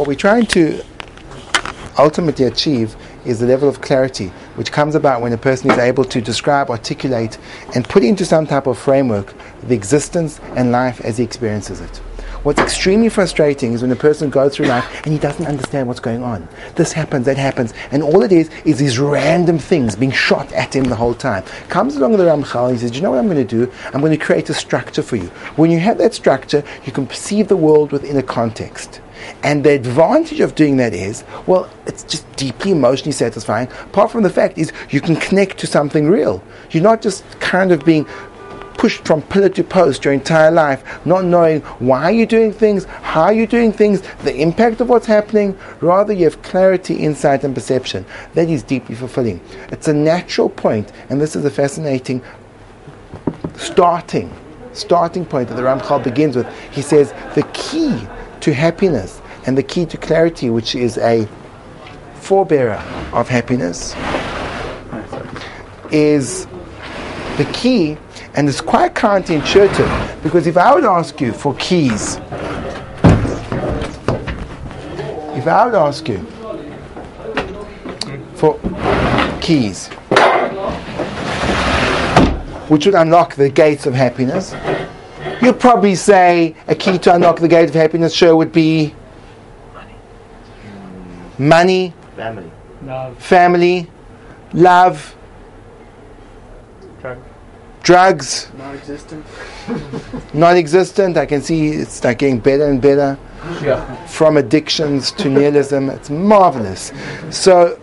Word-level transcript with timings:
what 0.00 0.08
we're 0.08 0.14
trying 0.14 0.46
to 0.46 0.82
ultimately 1.98 2.46
achieve 2.46 2.96
is 3.26 3.38
the 3.38 3.46
level 3.46 3.68
of 3.68 3.82
clarity 3.82 4.28
which 4.54 4.72
comes 4.72 4.94
about 4.94 5.20
when 5.20 5.30
a 5.34 5.36
person 5.36 5.70
is 5.70 5.76
able 5.76 6.04
to 6.04 6.22
describe, 6.22 6.70
articulate, 6.70 7.36
and 7.74 7.86
put 7.86 8.02
into 8.02 8.24
some 8.24 8.46
type 8.46 8.66
of 8.66 8.78
framework 8.78 9.34
the 9.64 9.74
existence 9.74 10.40
and 10.56 10.72
life 10.72 11.02
as 11.02 11.18
he 11.18 11.24
experiences 11.24 11.82
it. 11.82 11.98
What's 12.44 12.60
extremely 12.60 13.10
frustrating 13.10 13.74
is 13.74 13.82
when 13.82 13.92
a 13.92 13.96
person 13.96 14.30
goes 14.30 14.56
through 14.56 14.68
life 14.68 15.04
and 15.04 15.12
he 15.12 15.18
doesn't 15.18 15.44
understand 15.44 15.86
what's 15.86 16.00
going 16.00 16.22
on. 16.22 16.48
This 16.76 16.92
happens, 16.92 17.26
that 17.26 17.36
happens, 17.36 17.74
and 17.90 18.02
all 18.02 18.22
it 18.22 18.32
is 18.32 18.48
is 18.64 18.78
these 18.78 18.98
random 18.98 19.58
things 19.58 19.96
being 19.96 20.12
shot 20.12 20.50
at 20.54 20.74
him 20.74 20.84
the 20.84 20.96
whole 20.96 21.12
time. 21.12 21.44
Comes 21.68 21.96
along 21.96 22.12
the 22.12 22.24
Ramchal 22.24 22.70
and 22.70 22.78
he 22.78 22.80
says, 22.80 22.96
you 22.96 23.02
know 23.02 23.10
what 23.10 23.18
I'm 23.18 23.28
going 23.28 23.46
to 23.46 23.66
do? 23.66 23.70
I'm 23.92 24.00
going 24.00 24.18
to 24.18 24.24
create 24.24 24.48
a 24.48 24.54
structure 24.54 25.02
for 25.02 25.16
you. 25.16 25.26
When 25.56 25.70
you 25.70 25.78
have 25.80 25.98
that 25.98 26.14
structure, 26.14 26.64
you 26.86 26.92
can 26.92 27.06
perceive 27.06 27.48
the 27.48 27.56
world 27.58 27.92
within 27.92 28.16
a 28.16 28.22
context. 28.22 29.02
And 29.42 29.64
the 29.64 29.70
advantage 29.70 30.40
of 30.40 30.54
doing 30.54 30.76
that 30.78 30.94
is, 30.94 31.24
well, 31.46 31.70
it's 31.86 32.04
just 32.04 32.30
deeply 32.36 32.72
emotionally 32.72 33.12
satisfying. 33.12 33.68
Apart 33.84 34.10
from 34.10 34.22
the 34.22 34.30
fact 34.30 34.58
is 34.58 34.72
you 34.90 35.00
can 35.00 35.16
connect 35.16 35.58
to 35.58 35.66
something 35.66 36.08
real. 36.08 36.42
You're 36.70 36.82
not 36.82 37.02
just 37.02 37.24
kind 37.40 37.72
of 37.72 37.84
being 37.84 38.06
pushed 38.74 39.04
from 39.06 39.20
pillar 39.20 39.50
to 39.50 39.62
post 39.62 40.06
your 40.06 40.14
entire 40.14 40.50
life, 40.50 40.82
not 41.04 41.22
knowing 41.22 41.60
why 41.80 42.08
you're 42.08 42.24
doing 42.24 42.50
things, 42.50 42.86
how 43.02 43.28
you're 43.28 43.46
doing 43.46 43.72
things, 43.72 44.00
the 44.22 44.34
impact 44.34 44.80
of 44.80 44.88
what's 44.88 45.04
happening. 45.06 45.56
Rather, 45.82 46.14
you 46.14 46.24
have 46.24 46.40
clarity, 46.40 46.94
insight, 46.94 47.44
and 47.44 47.54
perception. 47.54 48.06
That 48.32 48.48
is 48.48 48.62
deeply 48.62 48.94
fulfilling. 48.94 49.40
It's 49.70 49.88
a 49.88 49.92
natural 49.92 50.48
point, 50.48 50.92
and 51.10 51.20
this 51.20 51.36
is 51.36 51.44
a 51.44 51.50
fascinating 51.50 52.22
starting 53.56 54.34
starting 54.72 55.26
point 55.26 55.48
that 55.48 55.56
the 55.56 55.62
Ramchal 55.62 56.02
begins 56.02 56.36
with. 56.36 56.46
He 56.70 56.82
says 56.82 57.12
the 57.34 57.42
key 57.52 58.06
to 58.40 58.54
happiness. 58.54 59.20
And 59.46 59.56
the 59.56 59.62
key 59.62 59.86
to 59.86 59.96
clarity, 59.96 60.50
which 60.50 60.74
is 60.74 60.98
a 60.98 61.28
forebearer 62.16 62.80
of 63.12 63.28
happiness, 63.28 63.94
is 65.90 66.46
the 67.36 67.50
key. 67.52 67.96
And 68.34 68.48
it's 68.48 68.60
quite 68.60 68.94
counterintuitive 68.94 70.22
because 70.22 70.46
if 70.46 70.56
I 70.56 70.74
would 70.74 70.84
ask 70.84 71.20
you 71.20 71.32
for 71.32 71.54
keys, 71.54 72.16
if 75.36 75.46
I 75.46 75.66
would 75.66 75.74
ask 75.74 76.06
you 76.08 76.24
for 78.34 78.58
keys, 79.40 79.88
which 82.68 82.86
would 82.86 82.94
unlock 82.94 83.34
the 83.34 83.48
gates 83.48 83.86
of 83.86 83.94
happiness, 83.94 84.54
you'd 85.42 85.58
probably 85.60 85.94
say 85.94 86.54
a 86.68 86.74
key 86.74 86.98
to 86.98 87.14
unlock 87.14 87.38
the 87.38 87.48
gate 87.48 87.68
of 87.68 87.74
happiness 87.74 88.12
sure 88.14 88.36
would 88.36 88.52
be 88.52 88.94
money, 89.74 89.94
money 91.38 91.94
Family. 92.16 92.50
Love. 92.82 93.18
family, 93.18 93.90
love, 94.52 95.16
Drug. 97.00 97.18
drugs. 97.82 98.48
Non-existent. 98.58 99.24
non-existent. 100.34 101.16
I 101.16 101.26
can 101.26 101.40
see 101.42 101.68
it's 101.68 102.02
like 102.04 102.18
getting 102.18 102.38
better 102.38 102.64
and 102.66 102.80
better. 102.80 103.18
Yeah. 103.62 104.06
From 104.06 104.36
addictions 104.36 105.12
to 105.12 105.28
nihilism, 105.30 105.88
it's 105.90 106.10
marvelous. 106.10 106.92
So 107.30 107.78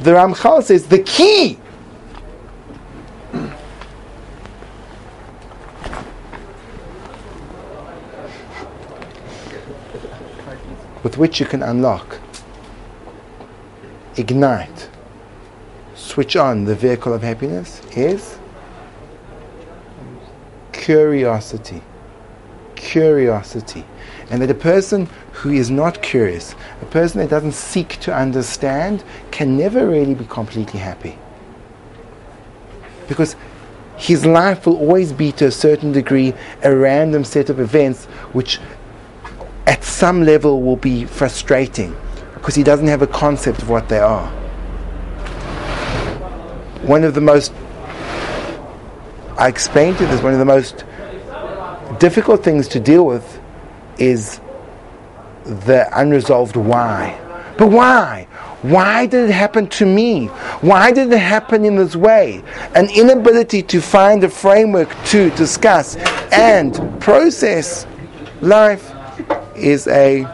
the 0.00 0.12
Ramchal 0.12 0.62
says 0.62 0.86
the 0.86 1.00
key. 1.00 1.58
With 11.14 11.20
which 11.20 11.38
you 11.38 11.46
can 11.46 11.62
unlock, 11.62 12.18
ignite, 14.16 14.88
switch 15.94 16.34
on 16.34 16.64
the 16.64 16.74
vehicle 16.74 17.12
of 17.12 17.22
happiness 17.22 17.80
is 17.96 18.36
curiosity. 20.72 21.82
Curiosity. 22.74 23.84
And 24.28 24.42
that 24.42 24.50
a 24.50 24.54
person 24.54 25.08
who 25.30 25.50
is 25.50 25.70
not 25.70 26.02
curious, 26.02 26.56
a 26.82 26.86
person 26.86 27.20
that 27.20 27.30
doesn't 27.30 27.52
seek 27.52 28.00
to 28.00 28.12
understand, 28.12 29.04
can 29.30 29.56
never 29.56 29.88
really 29.88 30.14
be 30.14 30.24
completely 30.24 30.80
happy. 30.80 31.16
Because 33.06 33.36
his 33.96 34.26
life 34.26 34.66
will 34.66 34.78
always 34.78 35.12
be, 35.12 35.30
to 35.30 35.46
a 35.46 35.52
certain 35.52 35.92
degree, 35.92 36.34
a 36.64 36.74
random 36.74 37.22
set 37.22 37.50
of 37.50 37.60
events 37.60 38.06
which, 38.32 38.58
some 39.94 40.24
level, 40.24 40.62
will 40.62 40.76
be 40.76 41.04
frustrating 41.04 41.96
because 42.34 42.54
he 42.54 42.62
doesn't 42.62 42.88
have 42.88 43.02
a 43.02 43.06
concept 43.06 43.62
of 43.62 43.70
what 43.70 43.88
they 43.88 44.00
are. 44.00 44.28
One 46.82 47.04
of 47.04 47.14
the 47.14 47.20
most 47.20 47.52
I 49.36 49.48
explained 49.48 49.98
to 49.98 50.06
this 50.06 50.22
one 50.22 50.32
of 50.32 50.38
the 50.38 50.44
most 50.44 50.84
difficult 51.98 52.44
things 52.44 52.68
to 52.68 52.80
deal 52.80 53.04
with 53.04 53.40
is 53.98 54.40
the 55.44 55.88
unresolved 55.92 56.54
why. 56.54 57.20
But 57.58 57.68
why? 57.68 58.28
Why 58.62 59.06
did 59.06 59.28
it 59.28 59.32
happen 59.32 59.66
to 59.70 59.86
me? 59.86 60.26
Why 60.60 60.92
did 60.92 61.12
it 61.12 61.18
happen 61.18 61.64
in 61.64 61.76
this 61.76 61.96
way? 61.96 62.42
An 62.74 62.88
inability 62.90 63.62
to 63.62 63.80
find 63.80 64.22
a 64.22 64.28
framework 64.28 64.88
to 65.06 65.30
discuss 65.30 65.96
and 66.32 67.00
process 67.00 67.86
life 68.40 68.93
is 69.56 69.86
a 69.88 70.24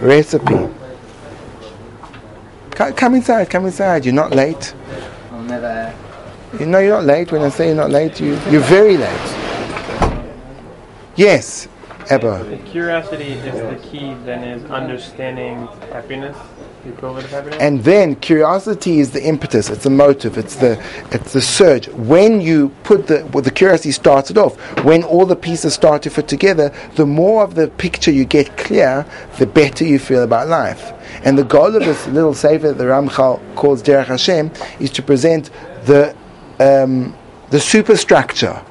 recipe. 0.00 0.68
Come 2.70 3.14
inside, 3.14 3.50
come 3.50 3.66
inside. 3.66 4.04
You're 4.04 4.14
not 4.14 4.30
late. 4.30 4.74
I'll 5.32 5.42
never. 5.42 5.94
You 6.58 6.66
know 6.66 6.78
you're 6.78 6.96
not 6.96 7.04
late. 7.04 7.32
When 7.32 7.42
I 7.42 7.48
say 7.48 7.66
you're 7.66 7.76
not 7.76 7.90
late, 7.90 8.20
you, 8.20 8.38
you're 8.50 8.62
very 8.62 8.96
late. 8.96 9.34
Yes, 11.16 11.68
Ebba. 12.08 12.46
If 12.52 12.64
curiosity 12.66 13.32
is 13.32 13.54
the 13.54 13.88
key, 13.88 14.14
then 14.24 14.44
is 14.44 14.64
understanding 14.70 15.66
happiness, 15.92 16.36
And 17.60 17.84
then 17.84 18.16
curiosity 18.16 19.00
is 19.00 19.10
the 19.10 19.22
impetus. 19.22 19.70
It's 19.70 19.84
the 19.84 19.90
motive. 19.90 20.38
It's 20.38 20.56
the 20.56 20.82
it's 21.10 21.32
the 21.32 21.40
surge. 21.40 21.88
When 21.88 22.40
you 22.40 22.70
put 22.84 23.06
the 23.06 23.26
well, 23.32 23.42
the 23.42 23.50
curiosity 23.50 23.92
started 23.92 24.38
off. 24.38 24.56
When 24.84 25.02
all 25.02 25.26
the 25.26 25.36
pieces 25.36 25.74
start 25.74 26.02
to 26.02 26.10
fit 26.10 26.28
together, 26.28 26.72
the 26.96 27.06
more 27.06 27.44
of 27.44 27.54
the 27.54 27.68
picture 27.68 28.10
you 28.10 28.24
get 28.24 28.56
clear, 28.56 29.06
the 29.38 29.46
better 29.46 29.84
you 29.84 29.98
feel 29.98 30.22
about 30.22 30.48
life. 30.48 30.92
And 31.24 31.36
the 31.36 31.44
goal 31.44 31.74
of 31.74 31.84
this 31.84 32.06
little 32.08 32.34
sefer 32.34 32.68
that 32.68 32.78
the 32.78 32.84
Ramchal 32.84 33.40
calls 33.56 33.82
Derech 33.82 34.06
Hashem 34.06 34.50
is 34.78 34.90
to 34.92 35.02
present 35.02 35.50
the 35.84 36.14
um, 36.60 37.14
the 37.50 37.60
superstructure 37.60 38.62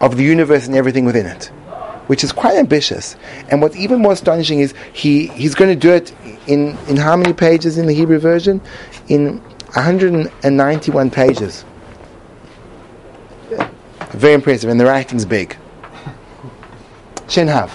of 0.00 0.16
the 0.16 0.24
universe 0.24 0.66
and 0.66 0.74
everything 0.74 1.04
within 1.04 1.26
it, 1.26 1.46
which 2.06 2.24
is 2.24 2.32
quite 2.32 2.56
ambitious. 2.56 3.16
And 3.48 3.60
what's 3.62 3.76
even 3.76 4.00
more 4.00 4.12
astonishing 4.12 4.60
is 4.60 4.74
he, 4.92 5.28
he's 5.28 5.54
going 5.54 5.70
to 5.70 5.76
do 5.76 5.92
it 5.92 6.12
in, 6.50 6.76
in 6.88 6.96
how 6.96 7.16
many 7.16 7.32
pages 7.32 7.78
in 7.78 7.86
the 7.86 7.92
Hebrew 7.92 8.18
version? 8.18 8.60
In 9.08 9.38
191 9.74 11.10
pages. 11.10 11.64
Very 14.10 14.34
impressive, 14.34 14.68
and 14.68 14.80
the 14.80 14.84
writing's 14.84 15.24
big. 15.24 15.56
Shinhav. 17.28 17.70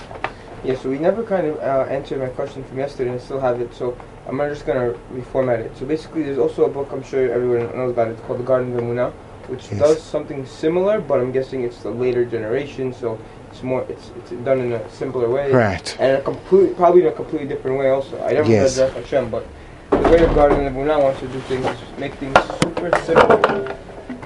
Yeah, 0.65 0.75
so 0.75 0.89
we 0.89 0.97
never 0.97 1.23
kind 1.23 1.47
of 1.47 1.57
uh, 1.59 1.89
answered 1.89 2.19
my 2.19 2.27
question 2.27 2.63
from 2.65 2.77
yesterday 2.77 3.11
and 3.11 3.19
I 3.21 3.23
still 3.23 3.39
have 3.39 3.61
it, 3.61 3.73
so 3.73 3.97
I'm 4.27 4.37
just 4.39 4.65
going 4.65 4.77
to 4.77 4.99
reformat 5.13 5.59
it. 5.59 5.77
So 5.77 5.85
basically, 5.85 6.23
there's 6.23 6.39
also 6.39 6.65
a 6.65 6.69
book 6.69 6.89
I'm 6.91 7.03
sure 7.03 7.31
everyone 7.31 7.73
knows 7.77 7.91
about 7.91 8.09
it. 8.09 8.11
It's 8.11 8.21
called 8.21 8.39
The 8.39 8.43
Garden 8.43 8.73
of 8.73 8.81
Emunah, 8.81 9.13
which 9.49 9.69
Yes. 9.71 9.79
does 9.79 10.01
something 10.03 10.45
similar, 10.45 10.99
but 10.99 11.19
I'm 11.19 11.31
guessing 11.31 11.63
it's 11.63 11.77
the 11.83 11.89
later 11.89 12.25
generation, 12.25 12.93
so 12.93 13.17
it's 13.51 13.63
more, 13.63 13.85
it's, 13.89 14.11
it's 14.17 14.31
done 14.43 14.59
in 14.59 14.73
a 14.73 14.89
simpler 14.89 15.29
way. 15.29 15.51
Right. 15.51 15.95
And 15.99 16.17
a 16.17 16.21
complete, 16.21 16.75
probably 16.77 17.01
in 17.01 17.07
a 17.07 17.11
completely 17.11 17.47
different 17.47 17.77
way 17.77 17.89
also. 17.89 18.21
I 18.23 18.33
never 18.33 18.49
Yes. 18.49 18.61
read 18.61 18.89
Zef 18.89 18.93
Hashem, 18.95 19.29
but 19.29 19.45
the 19.91 19.97
way 20.09 20.17
the 20.19 20.27
Garden 20.33 20.65
of 20.65 20.73
Emunah 20.73 21.01
wants 21.01 21.19
to 21.21 21.27
do 21.27 21.39
things 21.41 21.65
is 21.65 21.77
make 21.99 22.13
things 22.15 22.37
super 22.63 22.91
simple. 23.03 23.39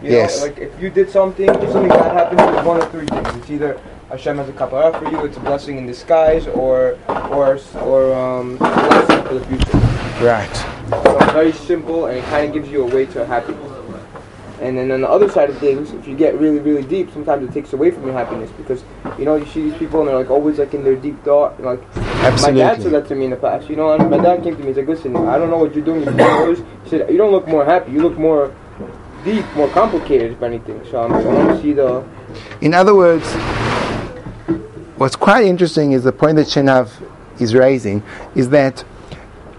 You 0.02 0.12
Yes. 0.12 0.38
know, 0.38 0.46
like 0.48 0.58
if 0.58 0.82
you 0.82 0.90
did 0.90 1.10
something, 1.10 1.50
if 1.50 1.72
something 1.72 1.90
bad 1.90 2.14
happens, 2.14 2.42
it's 2.42 2.66
one 2.66 2.82
of 2.82 2.90
three 2.92 3.06
things. 3.06 3.28
It's 3.36 3.50
either 3.52 3.80
Hashem 4.10 4.38
has 4.38 4.50
a 4.50 4.54
kapara 4.54 4.98
for 4.98 5.06
you, 5.12 5.26
it's 5.26 5.38
a 5.38 5.42
blessing 5.42 5.78
in 5.78 5.86
disguise, 5.86 6.48
or 6.48 6.98
or 7.30 7.60
or 7.84 8.14
um, 8.16 8.56
a 8.56 8.88
blessing 8.88 9.24
for 9.28 9.34
the 9.36 9.46
future. 9.46 9.78
Right. 10.24 10.56
So 10.90 11.20
very 11.34 11.52
simple, 11.52 12.08
and 12.08 12.18
it 12.18 12.24
kind 12.26 12.48
of 12.48 12.54
gives 12.54 12.70
you 12.70 12.82
a 12.84 12.96
way 12.96 13.06
to 13.08 13.26
happiness. 13.26 13.69
And 14.62 14.78
then 14.78 14.92
on 14.92 15.02
the 15.02 15.10
other 15.10 15.30
side 15.30 15.50
of 15.50 15.58
things, 15.60 15.92
if 15.92 16.08
you 16.08 16.16
get 16.16 16.38
really, 16.38 16.60
really 16.60 16.84
deep, 16.84 17.12
sometimes 17.14 17.48
it 17.48 17.54
takes 17.54 17.72
away 17.72 17.92
from 17.92 18.04
your 18.04 18.14
happiness 18.14 18.52
because 18.58 18.84
you 19.18 19.26
know 19.26 19.36
you 19.36 19.46
see 19.46 19.70
these 19.70 19.78
people 19.78 20.00
and 20.02 20.10
they're 20.10 20.18
like 20.18 20.30
always 20.30 20.60
like 20.60 20.74
in 20.74 20.84
their 20.84 20.96
deep 20.96 21.24
thought. 21.24 21.58
And, 21.58 21.66
like 21.66 21.96
my 21.96 22.52
dad 22.52 22.82
said 22.82 22.92
that 22.92 23.08
to 23.08 23.16
me 23.16 23.26
in 23.26 23.32
the 23.32 23.38
past. 23.38 23.70
You 23.70 23.78
know, 23.78 23.94
and 23.94 24.10
my 24.10 24.18
dad 24.18 24.44
came 24.44 24.56
to 24.56 24.62
me. 24.62 24.68
He's 24.68 24.78
like, 24.78 24.88
"Listen, 24.88 25.16
I 25.16 25.38
don't 25.38 25.50
know 25.50 25.58
what 25.58 25.74
you're 25.74 25.86
doing. 25.86 26.04
You're 26.04 26.56
He 26.56 26.90
said, 26.90 27.10
"You 27.10 27.18
don't 27.18 27.32
look 27.32 27.48
more 27.48 27.64
happy. 27.64 27.92
You 27.92 28.02
look 28.02 28.18
more 28.18 28.54
deep, 29.24 29.46
more 29.56 29.70
complicated, 29.70 30.34
if 30.34 30.44
anything." 30.44 30.84
So 30.92 31.04
um, 31.04 31.14
I'm, 31.14 31.28
I 31.28 31.34
want 31.34 31.50
to 31.50 31.62
see 31.62 31.74
the 31.74 32.04
In 32.60 32.74
other 32.74 32.96
words, 32.96 33.26
what's 34.98 35.16
quite 35.16 35.46
interesting 35.46 35.94
is 35.94 36.04
the 36.04 36.12
point 36.12 36.36
that 36.36 36.48
Shinhav 36.48 36.92
is 37.40 37.56
raising 37.56 38.04
is 38.36 38.50
that 38.50 38.84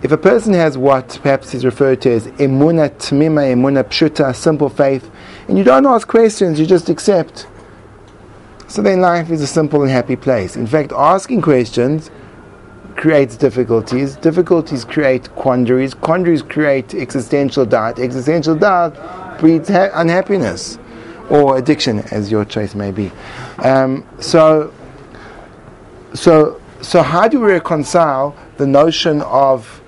if 0.03 0.13
a 0.13 0.17
person 0.17 0.55
has 0.55 0.79
what 0.79 1.19
perhaps 1.23 1.53
is 1.55 1.65
referred 1.65 2.01
to 2.03 2.11
as 2.11 2.27
emuna 2.29 2.91
tmima, 2.91 3.53
emuna 3.53 3.85
pshuta, 3.85 4.35
simple 4.35 4.69
faith, 4.69 5.11
and 5.49 5.59
you 5.59 5.65
don't 5.65 5.87
ask 5.87 6.09
questions, 6.09 6.59
you 6.59 6.67
just 6.67 6.89
accept, 6.89 7.47
so 8.67 8.81
then 8.83 9.01
life 9.01 9.31
is 9.31 9.43
a 9.43 9.47
simple 9.47 9.83
and 9.83 9.91
happy 9.91 10.17
place. 10.17 10.57
In 10.57 10.67
fact, 10.67 10.93
asking 10.93 11.43
questions 11.43 12.11
creates 12.97 13.37
difficulties. 13.37 14.17
Difficulties 14.17 14.85
create 14.85 15.29
quandaries. 15.35 15.95
Quandaries 15.95 16.43
create 16.43 16.95
existential 16.95 17.67
doubt. 17.67 17.99
Existential 17.99 18.55
doubt 18.55 19.39
breeds 19.39 19.69
ha- 19.69 19.91
unhappiness 19.95 20.79
or 21.31 21.57
addiction, 21.57 22.01
as 22.11 22.31
your 22.31 22.45
choice 22.45 22.75
may 22.75 22.91
be. 22.91 23.11
Um, 23.59 24.07
so, 24.21 24.73
so, 26.15 26.61
so, 26.83 27.03
how 27.03 27.29
do 27.29 27.41
we 27.41 27.53
reconcile 27.53 28.37
the 28.57 28.67
notion 28.67 29.23
of 29.23 29.80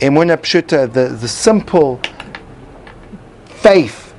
emuna 0.00 0.36
pshuta, 0.36 0.92
the, 0.92 1.08
the 1.08 1.28
simple 1.28 2.00
faith, 3.46 4.14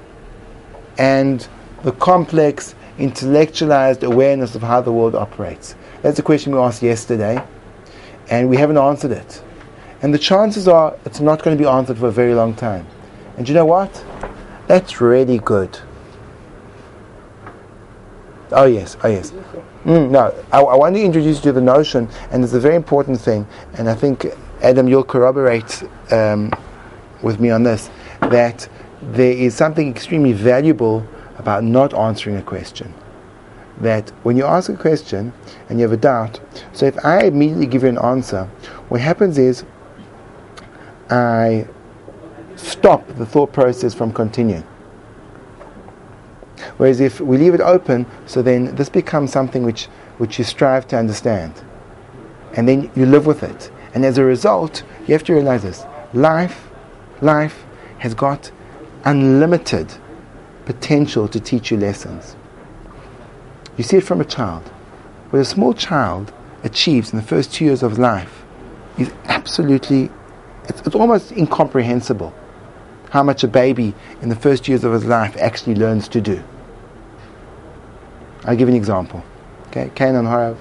and 0.98 1.48
the 1.84 1.92
complex 1.94 2.76
intellectualized 2.98 4.04
awareness 4.04 4.56
of 4.56 4.62
how 4.62 4.82
the 4.82 4.92
world 4.92 5.16
operates? 5.16 5.76
That's 6.02 6.20
a 6.20 6.24
question 6.24 6.54
we 6.54 6.60
asked 6.60 6.82
yesterday, 6.82 7.44
and 8.30 8.50
we 8.50 8.58
haven't 8.58 8.78
answered 8.78 9.12
it. 9.12 9.44
And 10.02 10.14
the 10.14 10.20
chances 10.20 10.68
are 10.68 10.96
it's 11.06 11.20
not 11.20 11.44
going 11.44 11.58
to 11.58 11.64
be 11.64 11.68
answered 11.68 11.98
for 11.98 12.08
a 12.08 12.12
very 12.12 12.34
long 12.34 12.54
time. 12.56 12.86
And 13.38 13.48
you 13.48 13.56
know 13.56 13.66
what? 13.66 14.04
That's 14.68 15.02
really 15.02 15.40
good. 15.40 15.80
Oh, 18.52 18.66
yes, 18.66 18.96
oh, 19.04 19.08
yes. 19.08 19.32
Mm, 19.84 20.12
no, 20.12 20.34
I, 20.52 20.62
I 20.62 20.76
want 20.76 20.96
to 20.96 21.02
introduce 21.02 21.38
you 21.38 21.44
to 21.44 21.52
the 21.52 21.62
notion, 21.62 22.08
and 22.32 22.44
it's 22.44 22.54
a 22.54 22.60
very 22.60 22.76
important 22.76 23.20
thing, 23.20 23.46
and 23.74 23.90
I 23.90 23.96
think, 23.96 24.26
Adam, 24.66 24.88
you'll 24.88 25.04
corroborate 25.04 25.84
um, 26.10 26.52
with 27.22 27.40
me 27.40 27.52
on 27.52 27.62
this, 27.62 27.92
that 28.20 28.68
there 29.00 29.32
is 29.32 29.54
something 29.54 29.88
extremely 29.88 30.34
valuable 30.34 31.06
about 31.38 31.64
not 31.64 31.94
answering 31.94 32.36
a 32.38 32.42
question. 32.42 32.92
That 33.80 34.10
when 34.24 34.38
you 34.38 34.44
ask 34.44 34.68
a 34.70 34.76
question 34.76 35.34
and 35.70 35.78
you 35.78 35.84
have 35.84 35.92
a 35.92 36.02
doubt, 36.02 36.40
so 36.74 36.88
if 36.88 36.98
I 37.06 37.26
immediately 37.26 37.68
give 37.68 37.84
you 37.84 37.90
an 37.90 38.00
answer, 38.00 38.46
what 38.90 39.02
happens 39.02 39.38
is 39.38 39.64
I 41.12 41.68
stop 42.56 43.08
the 43.08 43.26
thought 43.28 43.54
process 43.54 43.94
from 43.94 44.12
continuing. 44.12 44.64
Whereas 46.78 47.02
if 47.02 47.22
we 47.22 47.38
leave 47.38 47.54
it 47.54 47.62
open, 47.62 48.08
so 48.26 48.42
then 48.42 48.74
this 48.76 48.90
becomes 48.90 49.32
something 49.32 49.62
which, 49.62 49.86
which 50.18 50.40
you 50.40 50.44
strive 50.44 50.88
to 50.88 50.98
understand. 50.98 51.54
And 52.54 52.68
then 52.68 52.90
you 52.96 53.06
live 53.06 53.28
with 53.28 53.44
it. 53.44 53.70
And 53.96 54.04
as 54.04 54.18
a 54.18 54.26
result, 54.26 54.84
you 55.08 55.14
have 55.14 55.24
to 55.24 55.34
realize 55.34 55.64
this 55.64 55.86
life, 56.14 56.70
life 57.22 57.66
has 58.00 58.14
got 58.14 58.52
unlimited 59.06 59.92
potential 60.66 61.28
to 61.30 61.40
teach 61.40 61.72
you 61.72 61.78
lessons. 61.78 62.36
You 63.78 63.84
see 63.84 63.98
it 63.98 64.04
from 64.04 64.20
a 64.20 64.26
child. 64.26 64.64
What 65.30 65.40
a 65.40 65.46
small 65.46 65.74
child 65.74 66.34
achieves 66.64 67.14
in 67.14 67.18
the 67.18 67.26
first 67.26 67.54
two 67.54 67.66
years 67.66 67.84
of 67.84 67.98
life 67.98 68.44
is 68.98 69.12
absolutely, 69.26 70.10
it's, 70.66 70.82
it's 70.82 70.96
almost 70.96 71.32
incomprehensible 71.32 72.34
how 73.12 73.24
much 73.24 73.44
a 73.44 73.48
baby 73.48 73.94
in 74.22 74.30
the 74.30 74.36
first 74.36 74.68
years 74.68 74.84
of 74.84 74.92
his 74.92 75.06
life 75.06 75.38
actually 75.38 75.76
learns 75.76 76.10
to 76.10 76.20
do. 76.20 76.44
I'll 78.44 78.58
give 78.58 78.68
an 78.68 78.76
example. 78.76 79.24
Okay, 79.68 79.90
Cain 79.96 80.16
and 80.16 80.28
Horav, 80.28 80.58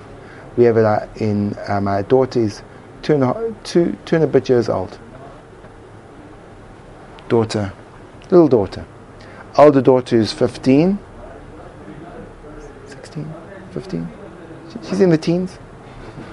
we 0.57 0.65
have 0.65 0.77
it 0.77 0.85
uh, 0.85 1.07
in 1.17 1.57
uh, 1.69 1.81
my 1.81 2.03
daughter 2.03 2.41
is 2.41 2.63
two 3.05 3.13
and, 3.13 3.23
a, 3.23 3.55
two, 3.65 3.97
two 4.07 4.17
and 4.17 4.25
a 4.25 4.27
bit 4.27 4.49
years 4.49 4.69
old. 4.69 4.99
Daughter, 7.29 7.73
little 8.31 8.49
daughter. 8.49 8.87
Older 9.57 9.83
daughter 9.83 10.17
is 10.17 10.33
15, 10.33 10.99
16, 12.87 13.35
15. 13.73 14.09
She's 14.89 15.01
in 15.01 15.11
the 15.11 15.19
teens. 15.19 15.59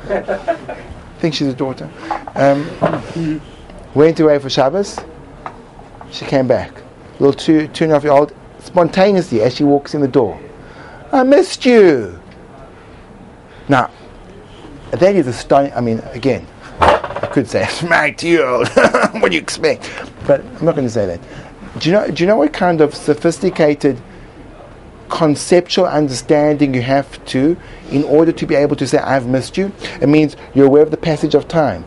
I 0.09 0.77
think 1.19 1.35
she's 1.35 1.49
a 1.49 1.53
daughter. 1.53 1.89
Um, 2.35 3.41
went 3.93 4.19
away 4.21 4.39
for 4.39 4.49
Shabbos. 4.49 4.97
She 6.09 6.25
came 6.25 6.47
back. 6.47 6.71
Little 7.19 7.33
two, 7.33 7.67
two 7.67 7.83
and 7.83 7.91
a 7.91 7.95
half 7.95 8.03
year 8.03 8.13
old, 8.13 8.33
spontaneously 8.59 9.41
as 9.41 9.55
she 9.55 9.65
walks 9.65 9.93
in 9.93 10.01
the 10.01 10.07
door. 10.07 10.39
I 11.11 11.23
missed 11.23 11.65
you. 11.65 12.19
Now, 13.67 13.91
that 14.91 15.15
is 15.15 15.27
a 15.27 15.31
astonishing. 15.31 15.77
I 15.77 15.81
mean, 15.81 15.99
again, 16.13 16.47
could 17.31 17.47
say, 17.47 17.65
smacked 17.67 18.23
you. 18.23 18.43
what 19.11 19.29
do 19.29 19.35
you 19.35 19.41
expect? 19.41 19.89
But 20.27 20.41
I'm 20.41 20.65
not 20.65 20.75
going 20.75 20.87
to 20.87 20.93
say 20.93 21.05
that. 21.05 21.19
Do 21.79 21.89
you 21.89 21.95
know? 21.95 22.07
Do 22.09 22.23
you 22.23 22.27
know 22.27 22.35
what 22.35 22.51
kind 22.51 22.81
of 22.81 22.93
sophisticated 22.93 24.01
conceptual 25.09 25.85
understanding 25.85 26.73
you 26.73 26.81
have 26.81 27.23
to 27.25 27.57
in 27.91 28.03
order 28.03 28.31
to 28.31 28.45
be 28.45 28.55
able 28.55 28.75
to 28.75 28.85
say, 28.85 28.97
"I've 28.97 29.27
missed 29.27 29.57
you"? 29.57 29.71
It 30.01 30.09
means 30.09 30.35
you're 30.53 30.67
aware 30.67 30.83
of 30.83 30.91
the 30.91 30.97
passage 30.97 31.33
of 31.33 31.47
time. 31.47 31.85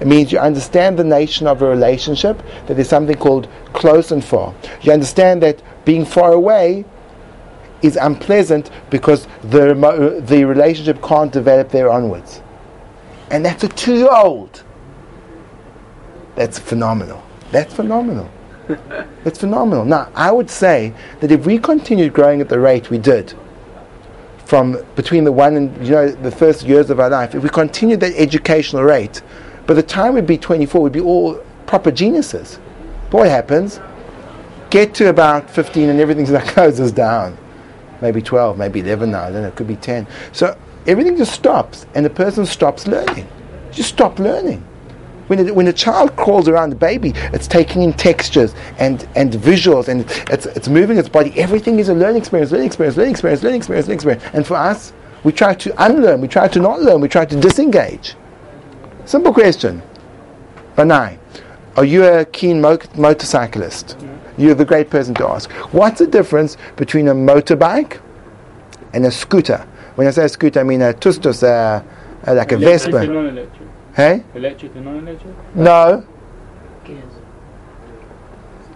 It 0.00 0.06
means 0.06 0.30
you 0.30 0.38
understand 0.38 0.98
the 0.98 1.04
nature 1.04 1.48
of 1.48 1.62
a 1.62 1.68
relationship. 1.68 2.40
That 2.66 2.74
there's 2.74 2.88
something 2.88 3.16
called 3.16 3.48
close 3.72 4.12
and 4.12 4.24
far. 4.24 4.54
You 4.82 4.92
understand 4.92 5.42
that 5.42 5.62
being 5.84 6.04
far 6.04 6.32
away 6.32 6.84
is 7.82 7.96
unpleasant 7.96 8.70
because 8.90 9.26
the 9.42 9.74
the 10.24 10.44
relationship 10.44 11.02
can't 11.02 11.32
develop 11.32 11.70
there 11.70 11.90
onwards, 11.90 12.40
and 13.30 13.44
that's 13.44 13.64
a 13.64 13.68
two-year-old. 13.68 14.62
That's 16.38 16.56
phenomenal. 16.56 17.20
That's 17.50 17.74
phenomenal. 17.74 18.30
That's 19.24 19.40
phenomenal. 19.40 19.84
Now, 19.84 20.08
I 20.14 20.30
would 20.30 20.48
say 20.48 20.94
that 21.18 21.32
if 21.32 21.44
we 21.44 21.58
continued 21.58 22.12
growing 22.12 22.40
at 22.40 22.48
the 22.48 22.60
rate 22.60 22.90
we 22.90 22.98
did, 22.98 23.34
from 24.44 24.76
between 24.94 25.24
the 25.24 25.32
one 25.32 25.56
and 25.56 25.84
you 25.84 25.90
know 25.90 26.08
the 26.08 26.30
first 26.30 26.62
years 26.62 26.90
of 26.90 27.00
our 27.00 27.10
life, 27.10 27.34
if 27.34 27.42
we 27.42 27.48
continued 27.48 27.98
that 28.00 28.14
educational 28.14 28.84
rate, 28.84 29.20
by 29.66 29.74
the 29.74 29.82
time 29.82 30.14
we'd 30.14 30.28
be 30.28 30.38
24, 30.38 30.80
we'd 30.80 30.92
be 30.92 31.00
all 31.00 31.42
proper 31.66 31.90
geniuses. 31.90 32.60
But 33.10 33.18
what 33.18 33.28
happens? 33.28 33.80
Get 34.70 34.94
to 34.94 35.08
about 35.08 35.50
15 35.50 35.88
and 35.88 35.98
everything 35.98 36.24
that 36.26 36.46
closes 36.54 36.92
down. 36.92 37.36
Maybe 38.00 38.22
12, 38.22 38.56
maybe 38.56 38.78
11 38.78 39.10
now, 39.10 39.24
I 39.24 39.32
don't 39.32 39.42
know, 39.42 39.48
it 39.48 39.56
could 39.56 39.66
be 39.66 39.74
10. 39.74 40.06
So 40.32 40.56
everything 40.86 41.16
just 41.16 41.32
stops, 41.32 41.84
and 41.96 42.06
the 42.06 42.10
person 42.10 42.46
stops 42.46 42.86
learning. 42.86 43.26
Just 43.72 43.88
stop 43.88 44.20
learning. 44.20 44.64
When 45.28 45.48
a, 45.48 45.54
when 45.54 45.68
a 45.68 45.72
child 45.72 46.16
crawls 46.16 46.48
around 46.48 46.70
the 46.70 46.76
baby, 46.76 47.12
it's 47.32 47.46
taking 47.46 47.82
in 47.82 47.92
textures 47.92 48.54
and, 48.78 49.08
and 49.14 49.32
visuals 49.32 49.88
and 49.88 50.02
it's, 50.30 50.46
it's 50.46 50.68
moving 50.68 50.98
its 50.98 51.08
body. 51.08 51.32
Everything 51.38 51.78
is 51.78 51.88
a 51.88 51.94
learning 51.94 52.16
experience, 52.16 52.50
learning 52.50 52.66
experience, 52.66 52.96
learning 52.96 53.12
experience, 53.12 53.42
learning 53.42 53.58
experience, 53.58 53.86
learning 53.86 53.96
experience. 53.96 54.24
And 54.34 54.46
for 54.46 54.56
us, 54.56 54.92
we 55.24 55.32
try 55.32 55.54
to 55.54 55.84
unlearn, 55.84 56.20
we 56.20 56.28
try 56.28 56.48
to 56.48 56.60
not 56.60 56.80
learn, 56.82 57.00
we 57.00 57.08
try 57.08 57.24
to 57.24 57.40
disengage. 57.40 58.14
Simple 59.04 59.32
question. 59.32 59.82
Banai, 60.76 61.18
are 61.76 61.84
you 61.84 62.04
a 62.04 62.24
keen 62.24 62.60
mo- 62.60 62.78
motorcyclist? 62.96 63.96
You're 64.36 64.54
the 64.54 64.64
great 64.64 64.90
person 64.90 65.14
to 65.16 65.28
ask. 65.28 65.50
What's 65.72 65.98
the 65.98 66.06
difference 66.06 66.56
between 66.76 67.08
a 67.08 67.14
motorbike 67.14 68.00
and 68.92 69.04
a 69.04 69.10
scooter? 69.10 69.66
When 69.96 70.06
I 70.06 70.10
say 70.10 70.28
scooter, 70.28 70.60
I 70.60 70.62
mean 70.62 70.80
a 70.80 70.92
tustus, 70.92 71.42
uh, 71.42 71.82
uh, 72.26 72.34
like 72.34 72.52
a 72.52 72.56
Vespa. 72.56 73.04
Non-electric. 73.96 73.96
Hey? 73.96 74.38
Electric 74.38 74.74
and 74.76 74.84
non-electric. 74.84 75.34
No. 75.56 76.04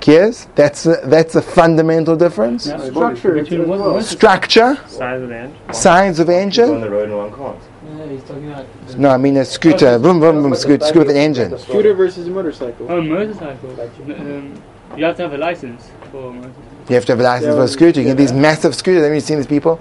Gears? 0.01 0.49
That's 0.57 0.85
a, 0.85 0.97
that's 1.05 1.37
a 1.37 1.43
fundamental 1.43 2.17
difference. 2.17 2.67
Yeah. 2.67 2.79
Structure, 2.91 3.35
Between 3.35 3.61
it's 3.61 3.69
what- 3.69 3.79
as 3.81 3.87
what- 3.87 4.05
Structure, 4.05 4.77
Size 4.89 5.23
of 5.23 5.31
engine. 5.31 5.73
size 5.73 6.19
of 6.19 6.29
engine. 6.29 6.65
on 6.65 6.75
engine. 6.77 6.81
the 6.81 6.91
road 6.91 7.09
and 7.09 7.19
one 7.19 7.33
can't. 7.33 7.59
Yeah, 7.99 8.07
he's 8.09 8.23
talking 8.25 8.51
about. 8.51 8.67
No, 8.99 9.11
I 9.11 9.17
mean 9.17 9.37
a 9.37 9.45
scooter. 9.45 10.01
Boom, 10.01 10.19
boom, 10.19 10.43
boom, 10.43 10.55
scooter, 10.57 10.85
scooter 10.85 10.99
with 11.07 11.11
an 11.11 11.17
engine. 11.19 11.57
Scooter 11.57 11.95
versus 11.95 12.27
a 12.27 12.31
motorcycle. 12.31 12.91
Oh, 12.91 13.01
motorcycle. 13.01 13.71
Um, 13.81 14.61
you 14.97 15.05
have 15.05 15.17
to 15.19 15.23
have 15.23 15.35
a 15.35 15.39
license 15.39 15.89
for 16.11 16.31
a 16.31 16.33
motorcycle. 16.33 16.63
You 16.89 16.95
have 16.97 17.05
to 17.05 17.13
have 17.13 17.21
a 17.21 17.23
license 17.23 17.55
for 17.55 17.63
a 17.63 17.69
scooter. 17.69 18.01
You 18.01 18.07
get 18.09 18.17
these 18.17 18.33
massive 18.33 18.75
scooters. 18.75 19.05
Have 19.05 19.15
you 19.15 19.21
seen 19.21 19.37
these 19.37 19.47
people? 19.47 19.79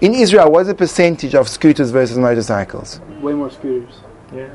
In 0.00 0.14
Israel, 0.14 0.48
what's 0.52 0.68
the 0.68 0.76
percentage 0.76 1.34
of 1.34 1.48
scooters 1.48 1.90
versus 1.90 2.16
motorcycles? 2.18 3.00
Way 3.20 3.32
more 3.32 3.50
scooters. 3.50 3.94
Yeah. 4.32 4.46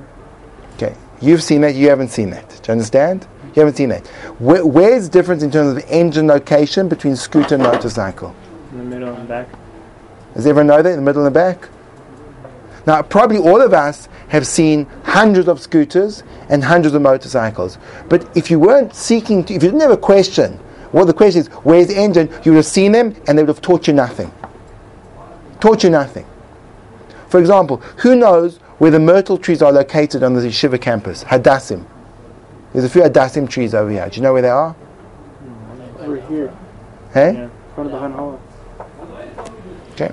You've 1.22 1.44
seen 1.44 1.62
that. 1.62 1.76
You 1.76 1.90
haven't 1.90 2.10
seen 2.10 2.32
that. 2.32 2.50
Do 2.50 2.56
you 2.68 2.72
understand? 2.72 3.28
You 3.54 3.62
haven't 3.62 3.76
seen 3.76 3.90
that. 3.90 4.08
Where, 4.40 4.66
where's 4.66 5.10
the 5.10 5.12
difference 5.12 5.44
in 5.44 5.52
terms 5.52 5.78
of 5.78 5.90
engine 5.90 6.28
location 6.28 6.88
between 6.88 7.16
scooter 7.16 7.56
and 7.56 7.64
motorcycle? 7.64 8.36
In 8.72 8.78
the 8.78 8.84
middle 8.84 9.14
and 9.14 9.28
back. 9.28 9.48
Does 10.34 10.48
everyone 10.48 10.68
know 10.68 10.82
that 10.82 10.90
in 10.90 10.96
the 10.96 11.02
middle 11.02 11.26
and 11.26 11.36
the 11.36 11.40
back? 11.40 11.70
Now, 12.88 13.02
probably 13.02 13.38
all 13.38 13.62
of 13.62 13.74
us 13.74 14.08
have 14.30 14.48
seen 14.48 14.88
hundreds 15.04 15.48
of 15.48 15.60
scooters 15.60 16.24
and 16.50 16.64
hundreds 16.64 16.96
of 16.96 17.02
motorcycles. 17.02 17.78
But 18.10 18.26
if 18.36 18.50
you 18.50 18.60
weren't 18.60 18.96
seeking 18.96 19.44
to, 19.44 19.54
if 19.54 19.62
you 19.62 19.70
didn't 19.70 19.82
have 19.82 19.92
a 19.92 19.98
question, 19.98 20.60
well, 20.92 21.06
the 21.06 21.14
question 21.14 21.42
is, 21.42 21.48
where's 21.48 21.88
the 21.88 21.98
engine? 21.98 22.30
You 22.44 22.54
would 22.54 22.58
have 22.58 22.66
seen 22.66 22.94
them 22.94 23.16
and 23.28 23.38
they 23.38 23.44
would 23.44 23.50
have 23.50 23.62
taught 23.62 23.88
you 23.88 23.94
nothing. 23.94 24.32
Taught 25.60 25.84
you 25.84 25.90
nothing. 25.90 26.26
For 27.28 27.40
example, 27.40 27.78
who 27.98 28.16
knows 28.16 28.60
where 28.82 28.90
the 28.90 29.00
myrtle 29.00 29.38
trees 29.38 29.62
are 29.62 29.72
located 29.72 30.24
on 30.24 30.34
the 30.34 30.42
Yeshiva 30.42 30.82
campus? 30.82 31.24
Hadassim. 31.26 31.86
There's 32.74 32.84
a 32.84 32.90
few 32.90 33.04
Hadassim 33.04 33.48
trees 33.48 33.76
over 33.76 33.92
here. 33.92 34.10
Do 34.10 34.16
you 34.16 34.24
know 34.24 34.34
where 34.34 34.42
they 34.42 34.50
are? 34.50 34.76
Over 36.00 36.20
here, 36.22 36.52
Hey? 37.14 37.34
Yeah. 37.34 37.44
in 37.44 37.52
front 37.76 37.94
of 37.94 38.02
the 38.02 38.40
Okay. 39.94 40.12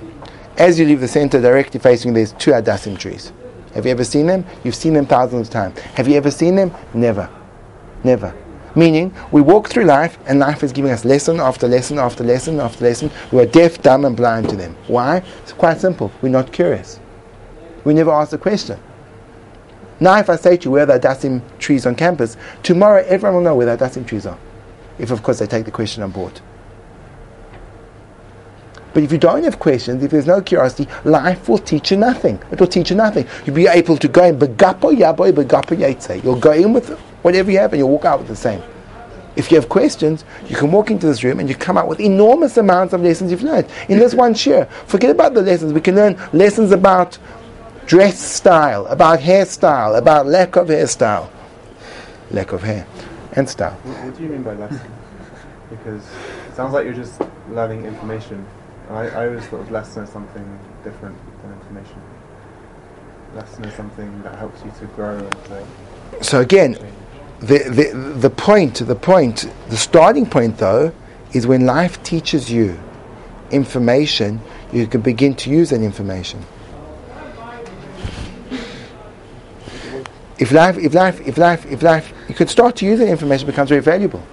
As 0.55 0.79
you 0.79 0.85
leave 0.85 1.01
the 1.01 1.07
center, 1.07 1.41
directly 1.41 1.79
facing, 1.79 2.13
there's 2.13 2.33
two 2.33 2.51
Hadassim 2.51 2.99
trees. 2.99 3.31
Have 3.73 3.87
you 3.87 3.91
ever 3.91 4.03
seen 4.03 4.27
them? 4.27 4.45
You've 4.63 4.75
seen 4.75 4.93
them 4.93 5.07
thousands 5.07 5.47
of 5.47 5.51
times. 5.51 5.79
Have 5.95 6.07
you 6.07 6.13
ever 6.13 6.29
seen 6.29 6.55
them? 6.55 6.71
Never. 6.93 7.27
Never. 8.03 8.35
Meaning, 8.75 9.15
we 9.31 9.41
walk 9.41 9.69
through 9.69 9.85
life 9.85 10.19
and 10.27 10.37
life 10.37 10.61
is 10.61 10.71
giving 10.71 10.91
us 10.91 11.05
lesson 11.05 11.39
after 11.39 11.67
lesson 11.67 11.97
after 11.97 12.23
lesson 12.23 12.59
after 12.59 12.85
lesson. 12.85 13.09
We 13.31 13.39
are 13.39 13.47
deaf, 13.47 13.81
dumb, 13.81 14.05
and 14.05 14.15
blind 14.15 14.47
to 14.49 14.55
them. 14.55 14.75
Why? 14.85 15.23
It's 15.41 15.53
quite 15.53 15.81
simple. 15.81 16.11
We're 16.21 16.29
not 16.29 16.51
curious. 16.51 16.99
We 17.83 17.93
never 17.93 18.11
ask 18.11 18.31
the 18.31 18.37
question. 18.37 18.79
Now, 19.99 20.17
if 20.19 20.29
I 20.29 20.37
say 20.37 20.57
to 20.57 20.65
you 20.65 20.71
where 20.71 20.83
are 20.83 20.85
the 20.85 21.07
Hadassim 21.07 21.41
trees 21.59 21.85
on 21.85 21.95
campus, 21.95 22.37
tomorrow 22.63 23.03
everyone 23.07 23.35
will 23.35 23.43
know 23.43 23.55
where 23.55 23.65
the 23.65 23.77
Hadassim 23.77 24.07
trees 24.07 24.25
are. 24.25 24.37
If, 24.97 25.11
of 25.11 25.23
course, 25.23 25.39
they 25.39 25.47
take 25.47 25.65
the 25.65 25.71
question 25.71 26.03
on 26.03 26.11
board. 26.11 26.39
But 28.93 29.03
if 29.03 29.11
you 29.11 29.17
don't 29.17 29.43
have 29.43 29.59
questions, 29.59 30.03
if 30.03 30.11
there's 30.11 30.25
no 30.25 30.41
curiosity, 30.41 30.89
life 31.03 31.47
will 31.47 31.59
teach 31.59 31.91
you 31.91 31.97
nothing. 31.97 32.41
It 32.51 32.59
will 32.59 32.67
teach 32.67 32.89
you 32.89 32.95
nothing. 32.95 33.27
You'll 33.45 33.55
be 33.55 33.67
able 33.67 33.97
to 33.97 34.07
go 34.07 34.23
in. 34.25 34.39
You'll 36.23 36.39
go 36.39 36.51
in 36.51 36.73
with 36.73 36.89
whatever 37.21 37.51
you 37.51 37.59
have 37.59 37.73
and 37.73 37.79
you'll 37.79 37.89
walk 37.89 38.05
out 38.05 38.19
with 38.19 38.27
the 38.27 38.35
same. 38.35 38.63
If 39.35 39.51
you 39.51 39.57
have 39.57 39.69
questions, 39.69 40.25
you 40.47 40.55
can 40.55 40.71
walk 40.71 40.89
into 40.91 41.05
this 41.05 41.23
room 41.23 41.39
and 41.39 41.47
you 41.47 41.55
come 41.55 41.77
out 41.77 41.87
with 41.87 41.99
enormous 41.99 42.57
amounts 42.57 42.93
of 42.93 43.01
lessons 43.01 43.31
you've 43.31 43.43
learned. 43.43 43.67
In 43.87 43.99
this 43.99 44.13
one 44.13 44.33
share, 44.33 44.65
forget 44.87 45.11
about 45.11 45.33
the 45.33 45.41
lessons. 45.41 45.71
We 45.71 45.81
can 45.81 45.95
learn 45.95 46.17
lessons 46.33 46.71
about 46.71 47.17
dress 47.89 48.19
style, 48.19 48.85
about 48.85 49.19
hairstyle, 49.19 49.97
about 49.97 50.27
lack 50.27 50.55
of 50.55 50.67
hairstyle, 50.67 51.27
lack 52.29 52.51
of 52.51 52.61
hair 52.61 52.85
and 53.33 53.49
style. 53.49 53.71
What, 53.71 54.05
what 54.05 54.15
do 54.15 54.23
you 54.23 54.29
mean 54.29 54.43
by 54.43 54.53
that? 54.53 54.71
Because 55.71 56.03
it 56.47 56.55
sounds 56.55 56.71
like 56.73 56.85
you're 56.85 56.93
just 56.93 57.19
learning 57.49 57.85
information. 57.85 58.45
I, 58.91 59.07
I 59.07 59.27
always 59.27 59.43
thought 59.47 59.61
of 59.61 59.71
lesson 59.71 60.03
as 60.03 60.11
something 60.11 60.59
different 60.83 61.17
than 61.41 61.51
information. 61.53 61.99
Lesson 63.35 63.65
is 63.65 63.73
something 63.73 64.21
that 64.21 64.37
helps 64.37 64.63
you 64.63 64.71
to 64.79 64.85
grow 64.93 65.17
and 65.17 65.31
to 65.45 66.23
So 66.23 66.41
again, 66.41 66.75
change. 66.75 66.93
the, 67.39 67.57
the, 67.69 68.17
the 68.19 68.29
point, 68.29 68.75
the 68.75 68.95
point, 68.95 69.51
the 69.69 69.77
starting 69.77 70.27
point 70.27 70.59
though, 70.59 70.93
is 71.33 71.47
when 71.47 71.65
life 71.65 72.01
teaches 72.03 72.51
you 72.51 72.79
information, 73.49 74.41
you 74.71 74.85
can 74.85 75.01
begin 75.01 75.33
to 75.37 75.49
use 75.49 75.71
that 75.71 75.81
information. 75.81 76.45
If 80.39 80.51
life, 80.53 80.77
if 80.77 80.93
life, 80.93 81.19
if 81.27 81.37
life, 81.37 81.65
if 81.65 81.83
life, 81.83 82.13
you 82.29 82.33
could 82.33 82.49
start 82.49 82.77
to 82.77 82.85
use 82.85 82.99
that 82.99 83.09
information, 83.09 83.45
becomes 83.45 83.69
very 83.69 83.81
valuable. 83.81 84.23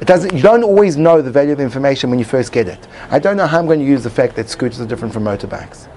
It 0.00 0.06
doesn't, 0.06 0.32
you 0.32 0.42
don't 0.42 0.62
always 0.62 0.96
know 0.96 1.20
the 1.20 1.30
value 1.30 1.52
of 1.52 1.60
information 1.60 2.10
when 2.10 2.18
you 2.18 2.24
first 2.24 2.52
get 2.52 2.68
it. 2.68 2.86
I 3.10 3.18
don't 3.18 3.36
know 3.36 3.46
how 3.46 3.58
I'm 3.58 3.66
going 3.66 3.80
to 3.80 3.84
use 3.84 4.04
the 4.04 4.10
fact 4.10 4.36
that 4.36 4.48
scooters 4.48 4.80
are 4.80 4.86
different 4.86 5.12
from 5.12 5.24
motorbikes. 5.24 5.88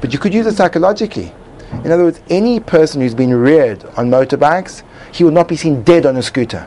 But 0.00 0.12
you 0.12 0.18
could 0.18 0.32
use 0.32 0.46
it 0.46 0.54
psychologically. 0.54 1.32
In 1.84 1.90
other 1.90 2.04
words, 2.04 2.20
any 2.30 2.60
person 2.60 3.00
who's 3.00 3.14
been 3.14 3.34
reared 3.34 3.84
on 3.96 4.10
motorbikes, 4.10 4.82
he 5.12 5.24
will 5.24 5.32
not 5.32 5.48
be 5.48 5.56
seen 5.56 5.82
dead 5.82 6.06
on 6.06 6.16
a 6.16 6.22
scooter. 6.22 6.66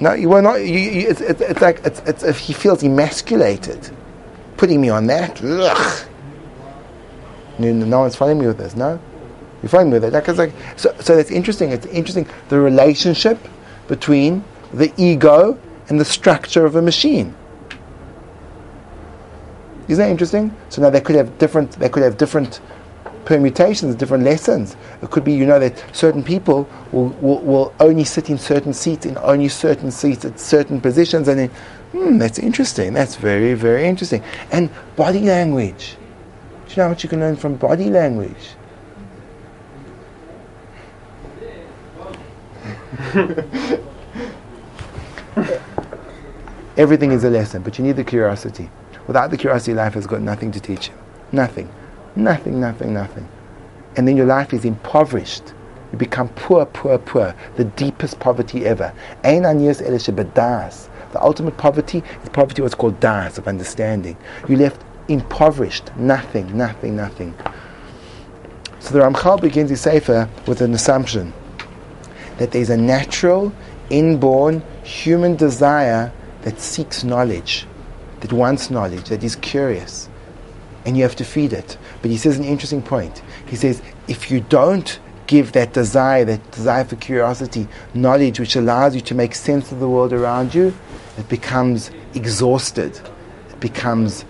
No, 0.00 0.14
you 0.14 0.30
will 0.30 0.42
not. 0.42 0.54
You, 0.54 0.78
you, 0.78 1.08
it's, 1.08 1.20
it's, 1.20 1.40
it's 1.42 1.60
like 1.60 1.80
it's, 1.84 2.00
it's 2.00 2.22
if 2.22 2.38
he 2.38 2.54
feels 2.54 2.82
emasculated, 2.82 3.90
putting 4.56 4.80
me 4.80 4.88
on 4.88 5.06
that. 5.08 5.42
Ugh. 5.44 6.08
No, 7.60 8.00
one's 8.00 8.16
following 8.16 8.38
me 8.38 8.46
with 8.46 8.58
this. 8.58 8.74
No, 8.74 9.00
you're 9.62 9.68
following 9.68 9.90
me 9.90 9.98
with 9.98 10.04
it. 10.04 10.12
Like, 10.12 10.28
like 10.28 10.52
so. 10.76 10.94
So 11.00 11.16
that's 11.16 11.30
interesting. 11.30 11.70
It's 11.70 11.86
interesting 11.86 12.26
the 12.48 12.58
relationship 12.58 13.38
between 13.88 14.44
the 14.72 14.92
ego 14.96 15.58
and 15.88 16.00
the 16.00 16.04
structure 16.04 16.64
of 16.64 16.76
a 16.76 16.82
machine. 16.82 17.34
Isn't 19.88 20.04
that 20.04 20.10
interesting? 20.10 20.54
So 20.68 20.82
now 20.82 20.90
they 20.90 21.00
could 21.00 21.16
have 21.16 21.36
different. 21.38 21.72
They 21.72 21.88
could 21.88 22.02
have 22.02 22.16
different 22.16 22.60
permutations, 23.24 23.94
different 23.94 24.24
lessons. 24.24 24.76
It 25.02 25.10
could 25.10 25.24
be, 25.24 25.32
you 25.32 25.46
know, 25.46 25.58
that 25.58 25.84
certain 25.94 26.22
people 26.22 26.68
will, 26.90 27.10
will, 27.20 27.40
will 27.42 27.74
only 27.78 28.04
sit 28.04 28.30
in 28.30 28.38
certain 28.38 28.72
seats, 28.72 29.06
in 29.06 29.16
only 29.18 29.48
certain 29.48 29.90
seats 29.90 30.24
at 30.24 30.40
certain 30.40 30.80
positions, 30.80 31.28
and 31.28 31.38
then, 31.38 31.48
hmm, 31.92 32.18
that's 32.18 32.38
interesting. 32.38 32.92
That's 32.92 33.16
very, 33.16 33.54
very 33.54 33.86
interesting. 33.86 34.22
And 34.50 34.70
body 34.96 35.20
language. 35.20 35.96
Do 36.70 36.76
you 36.76 36.82
know 36.84 36.90
what 36.90 37.02
you 37.02 37.08
can 37.08 37.18
learn 37.18 37.34
from 37.34 37.56
body 37.56 37.90
language? 37.90 38.50
Everything 46.76 47.10
is 47.10 47.24
a 47.24 47.30
lesson, 47.30 47.62
but 47.62 47.76
you 47.76 47.82
need 47.84 47.96
the 47.96 48.04
curiosity. 48.04 48.70
Without 49.08 49.32
the 49.32 49.36
curiosity, 49.36 49.74
life 49.74 49.94
has 49.94 50.06
got 50.06 50.20
nothing 50.20 50.52
to 50.52 50.60
teach 50.60 50.86
you. 50.86 50.94
Nothing. 51.32 51.68
Nothing, 52.14 52.60
nothing, 52.60 52.94
nothing. 52.94 53.26
And 53.96 54.06
then 54.06 54.16
your 54.16 54.26
life 54.26 54.54
is 54.54 54.64
impoverished. 54.64 55.52
You 55.90 55.98
become 55.98 56.28
poor, 56.28 56.66
poor, 56.66 56.98
poor. 56.98 57.34
The 57.56 57.64
deepest 57.64 58.20
poverty 58.20 58.64
ever. 58.64 58.92
Ein 59.24 59.42
aniyas 59.42 59.82
ele 59.82 59.98
shebedas. 59.98 60.88
The 61.10 61.20
ultimate 61.20 61.56
poverty 61.56 62.04
is 62.22 62.28
poverty 62.28 62.62
what's 62.62 62.76
called 62.76 63.00
das, 63.00 63.38
of 63.38 63.48
understanding. 63.48 64.16
You 64.48 64.56
left 64.56 64.84
impoverished. 65.10 65.94
Nothing, 65.96 66.56
nothing, 66.56 66.96
nothing. 66.96 67.34
So 68.78 68.94
the 68.94 69.00
Ramchal 69.00 69.40
begins 69.40 69.70
his 69.70 69.82
Sefer 69.82 70.28
with 70.46 70.62
an 70.62 70.72
assumption 70.72 71.32
that 72.38 72.52
there's 72.52 72.70
a 72.70 72.76
natural, 72.76 73.52
inborn 73.90 74.62
human 74.82 75.36
desire 75.36 76.10
that 76.42 76.58
seeks 76.58 77.04
knowledge, 77.04 77.66
that 78.20 78.32
wants 78.32 78.70
knowledge, 78.70 79.10
that 79.10 79.22
is 79.22 79.36
curious. 79.36 80.08
And 80.86 80.96
you 80.96 81.02
have 81.02 81.16
to 81.16 81.24
feed 81.24 81.52
it. 81.52 81.76
But 82.00 82.10
he 82.10 82.16
says 82.16 82.38
an 82.38 82.44
interesting 82.44 82.80
point. 82.80 83.22
He 83.46 83.56
says, 83.56 83.82
if 84.08 84.30
you 84.30 84.40
don't 84.40 84.98
give 85.26 85.52
that 85.52 85.74
desire, 85.74 86.24
that 86.24 86.50
desire 86.50 86.84
for 86.84 86.96
curiosity, 86.96 87.68
knowledge 87.92 88.40
which 88.40 88.56
allows 88.56 88.94
you 88.94 89.02
to 89.02 89.14
make 89.14 89.34
sense 89.34 89.70
of 89.70 89.78
the 89.78 89.88
world 89.88 90.14
around 90.14 90.54
you, 90.54 90.74
it 91.18 91.28
becomes 91.28 91.90
exhausted. 92.14 92.98
It 93.50 93.60
becomes 93.60 94.24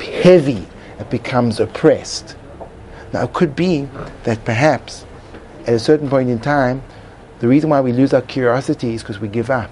heavy. 0.00 0.66
It 0.98 1.10
becomes 1.10 1.60
oppressed. 1.60 2.36
Now, 3.12 3.24
it 3.24 3.32
could 3.32 3.56
be 3.56 3.88
that 4.24 4.44
perhaps 4.44 5.06
at 5.66 5.74
a 5.74 5.78
certain 5.78 6.08
point 6.08 6.30
in 6.30 6.38
time, 6.38 6.82
the 7.40 7.48
reason 7.48 7.70
why 7.70 7.80
we 7.80 7.92
lose 7.92 8.12
our 8.12 8.22
curiosity 8.22 8.94
is 8.94 9.02
because 9.02 9.20
we 9.20 9.28
give 9.28 9.50
up, 9.50 9.70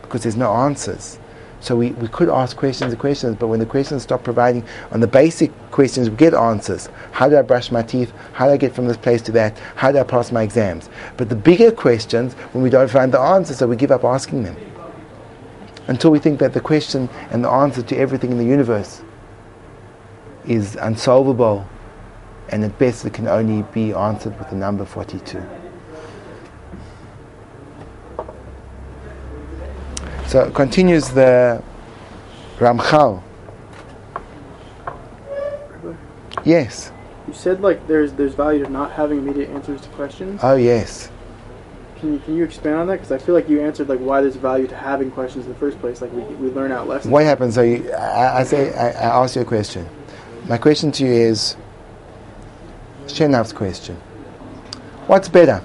because 0.00 0.22
there's 0.22 0.36
no 0.36 0.52
answers. 0.52 1.18
So 1.60 1.76
we, 1.76 1.90
we 1.92 2.08
could 2.08 2.28
ask 2.28 2.56
questions 2.56 2.92
and 2.92 3.00
questions, 3.00 3.36
but 3.38 3.46
when 3.46 3.60
the 3.60 3.66
questions 3.66 4.02
stop 4.02 4.24
providing 4.24 4.64
on 4.90 5.00
the 5.00 5.06
basic 5.06 5.52
questions, 5.70 6.10
we 6.10 6.16
get 6.16 6.34
answers. 6.34 6.88
How 7.12 7.28
do 7.28 7.38
I 7.38 7.42
brush 7.42 7.70
my 7.70 7.82
teeth? 7.82 8.12
How 8.32 8.46
do 8.46 8.52
I 8.52 8.56
get 8.56 8.74
from 8.74 8.86
this 8.88 8.96
place 8.96 9.22
to 9.22 9.32
that? 9.32 9.56
How 9.76 9.92
do 9.92 9.98
I 9.98 10.02
pass 10.02 10.32
my 10.32 10.42
exams? 10.42 10.88
But 11.16 11.28
the 11.28 11.36
bigger 11.36 11.70
questions, 11.70 12.34
when 12.52 12.64
we 12.64 12.70
don't 12.70 12.90
find 12.90 13.12
the 13.12 13.20
answers, 13.20 13.58
so 13.58 13.68
we 13.68 13.76
give 13.76 13.92
up 13.92 14.02
asking 14.02 14.42
them. 14.42 14.56
Until 15.86 16.10
we 16.10 16.18
think 16.18 16.40
that 16.40 16.52
the 16.52 16.60
question 16.60 17.08
and 17.30 17.44
the 17.44 17.50
answer 17.50 17.82
to 17.82 17.96
everything 17.96 18.32
in 18.32 18.38
the 18.38 18.44
universe 18.44 19.02
is 20.46 20.76
unsolvable, 20.76 21.66
and 22.48 22.64
at 22.64 22.78
best 22.78 23.04
it 23.04 23.12
can 23.12 23.28
only 23.28 23.62
be 23.72 23.92
answered 23.92 24.38
with 24.38 24.50
the 24.50 24.56
number 24.56 24.84
42. 24.84 25.42
So 30.26 30.44
it 30.44 30.54
continues 30.54 31.10
the 31.10 31.62
Ramchal. 32.58 33.22
Yes. 36.44 36.90
You 37.28 37.34
said 37.34 37.60
like 37.60 37.86
there's 37.86 38.12
there's 38.14 38.34
value 38.34 38.64
to 38.64 38.70
not 38.70 38.92
having 38.92 39.18
immediate 39.18 39.50
answers 39.50 39.80
to 39.82 39.88
questions. 39.90 40.40
Oh, 40.42 40.56
yes. 40.56 41.10
Can 42.00 42.14
you, 42.14 42.18
can 42.18 42.36
you 42.36 42.42
expand 42.44 42.76
on 42.76 42.86
that? 42.88 42.94
Because 42.94 43.12
I 43.12 43.18
feel 43.18 43.34
like 43.34 43.48
you 43.48 43.60
answered 43.60 43.88
like 43.88 44.00
why 44.00 44.22
there's 44.22 44.34
value 44.34 44.66
to 44.66 44.74
having 44.74 45.10
questions 45.10 45.46
in 45.46 45.52
the 45.52 45.58
first 45.58 45.78
place. 45.78 46.00
Like 46.00 46.12
we, 46.12 46.22
we 46.22 46.50
learn 46.50 46.72
out 46.72 46.88
lessons. 46.88 47.12
What 47.12 47.22
happens? 47.24 47.54
So 47.54 47.62
you, 47.62 47.92
I, 47.92 48.40
I 48.40 48.42
say, 48.42 48.74
I, 48.74 48.88
I 48.88 49.22
ask 49.22 49.36
you 49.36 49.42
a 49.42 49.44
question. 49.44 49.88
My 50.48 50.58
question 50.58 50.90
to 50.92 51.04
you 51.04 51.12
is 51.12 51.54
Shenav's 53.06 53.52
question. 53.52 53.94
What's 55.06 55.28
better? 55.28 55.62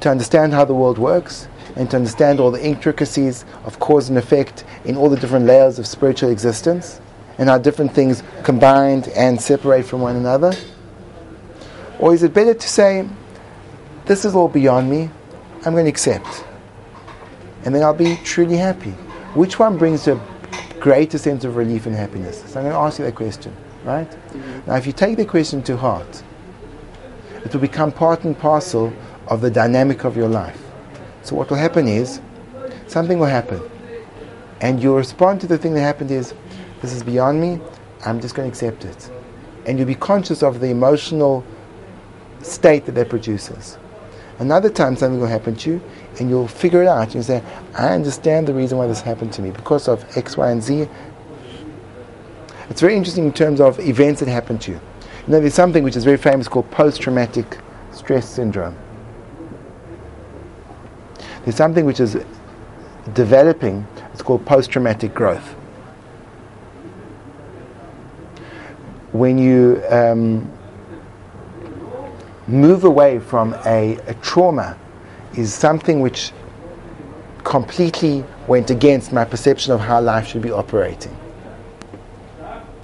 To 0.00 0.10
understand 0.10 0.52
how 0.52 0.66
the 0.66 0.74
world 0.74 0.98
works 0.98 1.48
and 1.76 1.90
to 1.90 1.96
understand 1.96 2.38
all 2.38 2.50
the 2.50 2.62
intricacies 2.62 3.46
of 3.64 3.78
cause 3.78 4.10
and 4.10 4.18
effect 4.18 4.64
in 4.84 4.98
all 4.98 5.08
the 5.08 5.16
different 5.16 5.46
layers 5.46 5.78
of 5.78 5.86
spiritual 5.86 6.28
existence 6.28 7.00
and 7.38 7.48
how 7.48 7.56
different 7.56 7.94
things 7.94 8.22
combined 8.42 9.08
and 9.08 9.40
separate 9.40 9.86
from 9.86 10.02
one 10.02 10.16
another? 10.16 10.52
Or 11.98 12.12
is 12.12 12.22
it 12.22 12.34
better 12.34 12.52
to 12.52 12.68
say, 12.68 13.08
this 14.04 14.26
is 14.26 14.34
all 14.34 14.48
beyond 14.48 14.90
me, 14.90 15.08
I'm 15.64 15.72
going 15.72 15.86
to 15.86 15.90
accept, 15.90 16.44
and 17.64 17.74
then 17.74 17.82
I'll 17.82 17.94
be 17.94 18.16
truly 18.24 18.58
happy? 18.58 18.90
Which 19.32 19.58
one 19.58 19.78
brings 19.78 20.06
a 20.06 20.20
greater 20.80 21.16
sense 21.16 21.44
of 21.44 21.56
relief 21.56 21.86
and 21.86 21.94
happiness? 21.94 22.40
So 22.40 22.60
I'm 22.60 22.66
going 22.66 22.74
to 22.74 22.80
ask 22.80 22.98
you 22.98 23.06
that 23.06 23.14
question. 23.14 23.56
Right? 23.84 24.10
Now, 24.66 24.76
if 24.76 24.86
you 24.86 24.92
take 24.92 25.16
the 25.16 25.24
question 25.24 25.62
to 25.64 25.76
heart, 25.76 26.22
it 27.44 27.52
will 27.52 27.60
become 27.60 27.90
part 27.90 28.24
and 28.24 28.38
parcel 28.38 28.92
of 29.26 29.40
the 29.40 29.50
dynamic 29.50 30.04
of 30.04 30.16
your 30.16 30.28
life. 30.28 30.62
So, 31.22 31.34
what 31.34 31.50
will 31.50 31.56
happen 31.56 31.88
is 31.88 32.20
something 32.86 33.18
will 33.18 33.26
happen, 33.26 33.60
and 34.60 34.82
you'll 34.82 34.96
respond 34.96 35.40
to 35.40 35.46
the 35.46 35.58
thing 35.58 35.74
that 35.74 35.80
happened 35.80 36.10
is, 36.10 36.34
This 36.80 36.92
is 36.92 37.02
beyond 37.02 37.40
me, 37.40 37.60
I'm 38.04 38.20
just 38.20 38.34
going 38.34 38.50
to 38.50 38.52
accept 38.52 38.84
it. 38.84 39.10
And 39.66 39.78
you'll 39.78 39.88
be 39.88 39.94
conscious 39.94 40.42
of 40.42 40.60
the 40.60 40.68
emotional 40.68 41.44
state 42.42 42.86
that 42.86 42.92
that 42.92 43.08
produces. 43.08 43.78
Another 44.38 44.70
time 44.70 44.96
something 44.96 45.20
will 45.20 45.28
happen 45.28 45.54
to 45.56 45.70
you 45.72 45.82
and 46.18 46.28
you'll 46.28 46.48
figure 46.48 46.82
it 46.82 46.88
out. 46.88 47.14
You'll 47.14 47.22
say, 47.22 47.42
I 47.74 47.90
understand 47.90 48.48
the 48.48 48.54
reason 48.54 48.78
why 48.78 48.86
this 48.86 49.00
happened 49.00 49.32
to 49.34 49.42
me 49.42 49.50
because 49.50 49.86
of 49.86 50.04
X, 50.16 50.36
Y, 50.36 50.50
and 50.50 50.62
Z. 50.62 50.88
It's 52.72 52.80
very 52.80 52.96
interesting 52.96 53.26
in 53.26 53.34
terms 53.34 53.60
of 53.60 53.78
events 53.80 54.20
that 54.20 54.30
happen 54.30 54.56
to 54.60 54.70
you. 54.70 54.80
You 55.26 55.32
know, 55.34 55.40
there's 55.40 55.52
something 55.52 55.84
which 55.84 55.94
is 55.94 56.04
very 56.04 56.16
famous 56.16 56.48
called 56.48 56.70
post 56.70 57.02
traumatic 57.02 57.58
stress 57.90 58.26
syndrome. 58.26 58.74
There's 61.44 61.54
something 61.54 61.84
which 61.84 62.00
is 62.00 62.16
developing, 63.12 63.86
it's 64.14 64.22
called 64.22 64.46
post 64.46 64.70
traumatic 64.70 65.12
growth. 65.12 65.46
When 69.12 69.36
you 69.36 69.82
um, 69.90 70.50
move 72.46 72.84
away 72.84 73.18
from 73.18 73.52
a, 73.66 73.98
a 74.06 74.14
trauma 74.22 74.78
is 75.36 75.52
something 75.52 76.00
which 76.00 76.32
completely 77.44 78.24
went 78.48 78.70
against 78.70 79.12
my 79.12 79.26
perception 79.26 79.74
of 79.74 79.80
how 79.80 80.00
life 80.00 80.26
should 80.26 80.40
be 80.40 80.50
operating. 80.50 81.14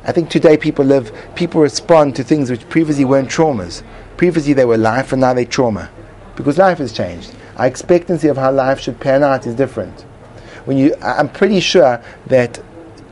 I 0.09 0.12
think 0.12 0.31
today 0.31 0.57
people 0.57 0.87
live, 0.87 1.12
people 1.35 1.61
respond 1.61 2.17
to 2.17 2.25
things 2.25 2.50
which 2.50 2.67
previously 2.71 3.05
weren't 3.05 3.29
traumas. 3.29 3.83
Previously 4.17 4.55
they 4.55 4.65
were 4.65 4.79
life 4.79 5.12
and 5.12 5.21
now 5.21 5.35
they're 5.35 5.45
trauma. 5.45 5.91
Because 6.35 6.57
life 6.57 6.79
has 6.79 6.95
changed. 6.95 7.35
Our 7.57 7.67
expectancy 7.67 8.29
of 8.29 8.38
how 8.38 8.50
life 8.50 8.81
should 8.81 9.00
pan 9.00 9.23
out 9.23 9.47
is 9.47 9.55
different. 9.55 10.00
When 10.65 10.79
you, 10.79 10.95
I'm 11.03 11.29
pretty 11.29 11.61
sure 11.61 12.03
that 12.29 12.59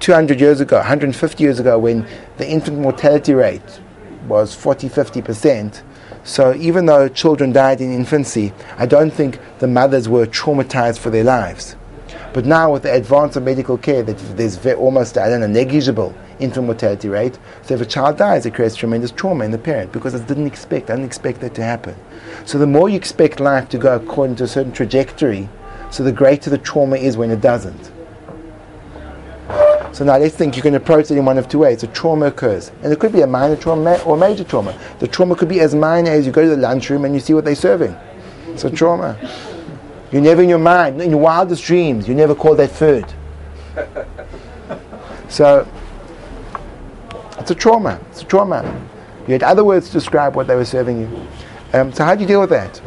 200 0.00 0.41
years 0.41 0.61
ago, 0.61 0.79
150 0.79 1.45
years 1.45 1.61
ago, 1.61 1.79
when 1.79 2.09
the 2.38 2.49
infant 2.49 2.79
mortality 2.79 3.35
rate 3.35 3.81
was 4.26 4.55
40, 4.55 4.88
50 4.88 5.21
percent, 5.21 5.83
so 6.25 6.55
even 6.55 6.87
though 6.87 7.09
children 7.09 7.53
died 7.53 7.83
in 7.83 7.93
infancy, 7.93 8.55
I 8.79 8.87
don't 8.87 9.11
think 9.11 9.38
the 9.59 9.69
mothers 9.69 10.09
were 10.09 10.25
traumatized 10.25 10.99
for 10.99 11.11
their 11.11 11.25
lives. 11.25 11.76
But 12.37 12.45
now 12.45 12.71
with 12.71 12.83
the 12.83 12.93
advance 12.93 13.35
of 13.37 13.45
medical 13.45 13.78
care, 13.78 14.02
that 14.02 14.19
there's 14.37 14.59
almost 14.75 15.16
I 15.16 15.31
don't 15.31 15.40
know 15.40 15.47
negligible 15.47 16.14
infant 16.38 16.66
mortality 16.66 17.09
rate. 17.09 17.38
So 17.62 17.73
if 17.73 17.81
a 17.81 17.87
child 17.87 18.19
dies, 18.19 18.45
it 18.45 18.52
creates 18.52 18.76
tremendous 18.76 19.11
trauma 19.11 19.47
in 19.47 19.52
the 19.52 19.59
parent 19.59 19.90
because 19.90 20.12
it 20.12 20.26
didn't 20.26 20.47
expect, 20.47 20.90
I 20.90 20.97
didn't 20.97 21.07
expect 21.07 21.40
that 21.40 21.55
to 21.55 21.62
happen. 21.62 21.97
So 22.45 22.59
the 22.59 22.66
more 22.66 22.90
you 22.90 22.97
expect 22.97 23.40
life 23.40 23.71
to 23.71 23.78
go 23.78 23.97
according 23.97 24.37
to 24.37 24.45
a 24.45 24.49
certain 24.49 24.73
trajectory, 24.73 25.49
so 25.90 26.02
the 26.02 26.12
greater 26.12 26.50
the 26.50 26.59
trauma 26.59 26.97
is 26.97 27.16
when 27.16 27.31
it 27.31 27.40
doesn't. 27.40 27.90
So 29.93 30.05
now 30.05 30.19
let's 30.19 30.35
think 30.37 30.57
you 30.57 30.62
can 30.62 30.75
approach 30.75 31.11
it 31.11 31.16
in 31.16 31.25
one 31.25 31.38
of 31.38 31.49
two 31.49 31.61
ways. 31.61 31.85
A 31.85 31.87
trauma 31.87 32.26
occurs. 32.26 32.71
And 32.83 32.93
it 32.93 33.00
could 33.00 33.12
be 33.12 33.23
a 33.23 33.26
minor 33.26 33.57
trauma 33.57 33.99
or 34.05 34.19
major 34.19 34.45
trauma. 34.45 34.78
The 34.99 35.09
trauma 35.09 35.37
could 35.37 35.49
be 35.49 35.61
as 35.61 35.75
minor 35.75 36.11
as 36.11 36.26
you 36.26 36.33
go 36.33 36.43
to 36.43 36.50
the 36.50 36.59
lunchroom 36.59 37.07
and 37.07 37.14
you 37.14 37.21
see 37.21 37.33
what 37.33 37.47
they're 37.47 37.55
serving. 37.55 37.97
It's 38.49 38.64
a 38.64 38.71
trauma. 38.71 39.16
You 40.13 40.21
never 40.21 40.43
in 40.43 40.49
your 40.49 40.59
mind, 40.59 41.01
in 41.03 41.11
your 41.11 41.21
wildest 41.21 41.65
dreams, 41.65 42.07
you 42.09 42.15
never 42.15 42.35
call 42.35 42.55
that 42.57 42.71
food. 42.71 43.07
So 45.29 45.69
it's 47.39 47.51
a 47.51 47.55
trauma. 47.55 48.01
It's 48.11 48.23
a 48.23 48.25
trauma. 48.25 48.89
You 49.27 49.33
had 49.33 49.43
other 49.43 49.65
words 49.65 49.89
to 49.89 49.93
describe 49.93 50.37
what 50.37 50.47
they 50.47 50.55
were 50.55 50.65
serving 50.65 51.01
you. 51.01 51.27
Um, 51.73 51.93
so 51.93 52.05
how 52.05 52.15
do 52.15 52.21
you 52.21 52.27
deal 52.27 52.40
with 52.40 52.51
that? 52.51 52.81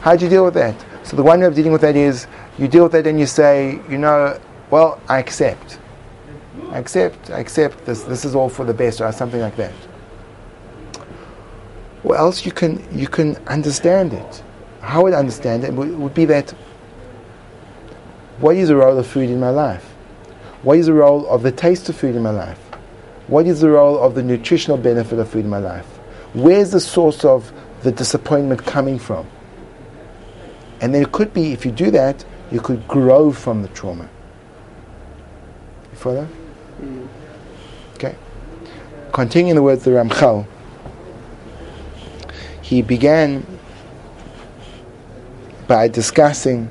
How 0.00 0.16
do 0.16 0.24
you 0.24 0.30
deal 0.30 0.44
with 0.44 0.54
that? 0.54 0.74
So 1.02 1.16
the 1.16 1.22
one 1.22 1.40
way 1.40 1.46
of 1.46 1.54
dealing 1.54 1.72
with 1.72 1.80
that 1.80 1.96
is 1.96 2.26
you 2.58 2.68
deal 2.68 2.84
with 2.84 2.92
that 2.92 3.06
and 3.06 3.18
you 3.18 3.26
say, 3.26 3.80
you 3.88 3.98
know, 3.98 4.38
well, 4.70 5.00
I 5.08 5.18
accept. 5.18 5.78
I 6.70 6.78
accept, 6.78 7.30
I 7.30 7.40
accept 7.40 7.84
this, 7.84 8.04
this 8.04 8.24
is 8.24 8.34
all 8.34 8.48
for 8.48 8.64
the 8.64 8.74
best, 8.74 9.00
or 9.00 9.10
something 9.10 9.40
like 9.40 9.56
that. 9.56 9.72
Or 12.04 12.16
else 12.16 12.46
you 12.46 12.52
can, 12.52 12.86
you 12.96 13.08
can 13.08 13.36
understand 13.48 14.12
it. 14.12 14.42
How 14.80 15.00
I 15.00 15.02
would 15.04 15.14
understand 15.14 15.64
it 15.64 15.72
would, 15.72 15.96
would 15.98 16.14
be 16.14 16.24
that 16.26 16.50
what 18.38 18.56
is 18.56 18.68
the 18.68 18.76
role 18.76 18.98
of 18.98 19.06
food 19.06 19.28
in 19.28 19.38
my 19.38 19.50
life? 19.50 19.84
What 20.62 20.78
is 20.78 20.86
the 20.86 20.94
role 20.94 21.26
of 21.28 21.42
the 21.42 21.52
taste 21.52 21.88
of 21.88 21.96
food 21.96 22.16
in 22.16 22.22
my 22.22 22.30
life? 22.30 22.58
What 23.26 23.46
is 23.46 23.60
the 23.60 23.70
role 23.70 23.98
of 23.98 24.14
the 24.14 24.22
nutritional 24.22 24.76
benefit 24.76 25.18
of 25.18 25.28
food 25.28 25.44
in 25.44 25.50
my 25.50 25.58
life? 25.58 25.86
Where's 26.32 26.70
the 26.70 26.80
source 26.80 27.24
of 27.24 27.52
the 27.82 27.92
disappointment 27.92 28.64
coming 28.64 28.98
from? 28.98 29.26
And 30.80 30.94
then 30.94 31.02
it 31.02 31.12
could 31.12 31.34
be, 31.34 31.52
if 31.52 31.66
you 31.66 31.72
do 31.72 31.90
that, 31.90 32.24
you 32.50 32.60
could 32.60 32.86
grow 32.88 33.30
from 33.32 33.62
the 33.62 33.68
trauma. 33.68 34.08
You 35.92 35.98
follow? 35.98 36.28
Mm. 36.80 37.08
Okay. 37.94 38.16
Continuing 39.12 39.54
the 39.54 39.62
words 39.62 39.86
of 39.86 39.92
the 39.92 39.98
Ramchal, 39.98 40.46
he 42.62 42.82
began 42.82 43.46
by 45.70 45.86
discussing 45.86 46.68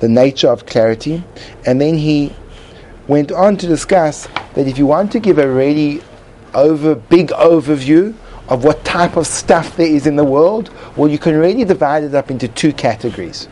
the 0.00 0.08
nature 0.08 0.48
of 0.48 0.66
clarity, 0.66 1.22
and 1.64 1.80
then 1.80 1.96
he 1.96 2.34
went 3.06 3.30
on 3.30 3.56
to 3.56 3.68
discuss 3.68 4.26
that 4.54 4.66
if 4.66 4.76
you 4.78 4.84
want 4.84 5.12
to 5.12 5.20
give 5.20 5.38
a 5.38 5.48
really 5.48 6.02
over 6.54 6.96
big 6.96 7.28
overview 7.28 8.12
of 8.48 8.64
what 8.64 8.84
type 8.84 9.16
of 9.16 9.28
stuff 9.28 9.76
there 9.76 9.86
is 9.86 10.08
in 10.08 10.16
the 10.16 10.24
world, 10.24 10.70
well, 10.96 11.08
you 11.08 11.20
can 11.20 11.36
really 11.36 11.64
divide 11.64 12.02
it 12.02 12.16
up 12.16 12.32
into 12.32 12.48
two 12.48 12.72
categories. 12.72 13.46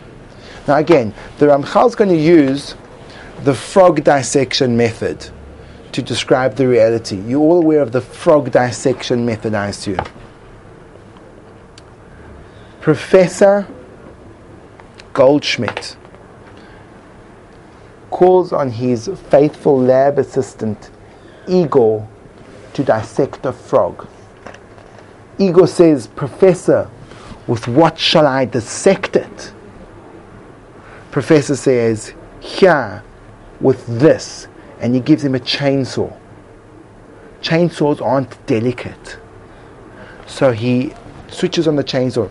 Now, 0.67 0.79
again, 0.79 1.15
the 1.39 1.47
Ramchal 1.47 1.87
is 1.87 1.95
going 1.95 2.11
to 2.11 2.17
use 2.17 2.75
the 3.45 3.55
frog 3.55 4.03
dissection 4.03 4.77
method 4.77 5.31
to 5.93 6.03
describe 6.03 6.57
the 6.57 6.67
reality. 6.67 7.17
You're 7.29 7.41
all 7.41 7.59
aware 7.59 7.81
of 7.81 7.93
the 7.93 8.01
frog 8.01 8.51
dissection 8.51 9.25
method, 9.25 9.55
I 9.55 9.69
assume. 9.69 10.05
Professor 12.81 13.69
Goldschmidt 15.13 15.97
calls 18.11 18.53
on 18.53 18.71
his 18.71 19.09
faithful 19.31 19.81
lab 19.81 20.19
assistant, 20.19 20.91
Igor, 21.49 22.09
to 22.75 22.85
dissect 22.85 23.45
a 23.47 23.53
frog. 23.53 24.07
Igor 25.39 25.67
says, 25.67 26.07
Professor, 26.07 26.91
with 27.47 27.67
what 27.67 27.99
shall 27.99 28.27
I 28.27 28.45
dissect 28.45 29.17
it? 29.17 29.53
Professor 31.11 31.57
says, 31.57 32.15
Here, 32.41 33.03
with 33.61 33.87
this 33.87 34.49
and 34.83 34.95
he 34.95 35.01
gives 35.01 35.25
him 35.25 35.35
a 35.35 35.39
chainsaw. 35.39 36.15
Chainsaws 37.41 38.03
aren't 38.03 38.47
delicate. 38.47 39.17
So 40.27 40.53
he 40.53 40.93
switches 41.29 41.69
on 41.69 41.77
the 41.77 41.85
chainsaw 41.85 42.29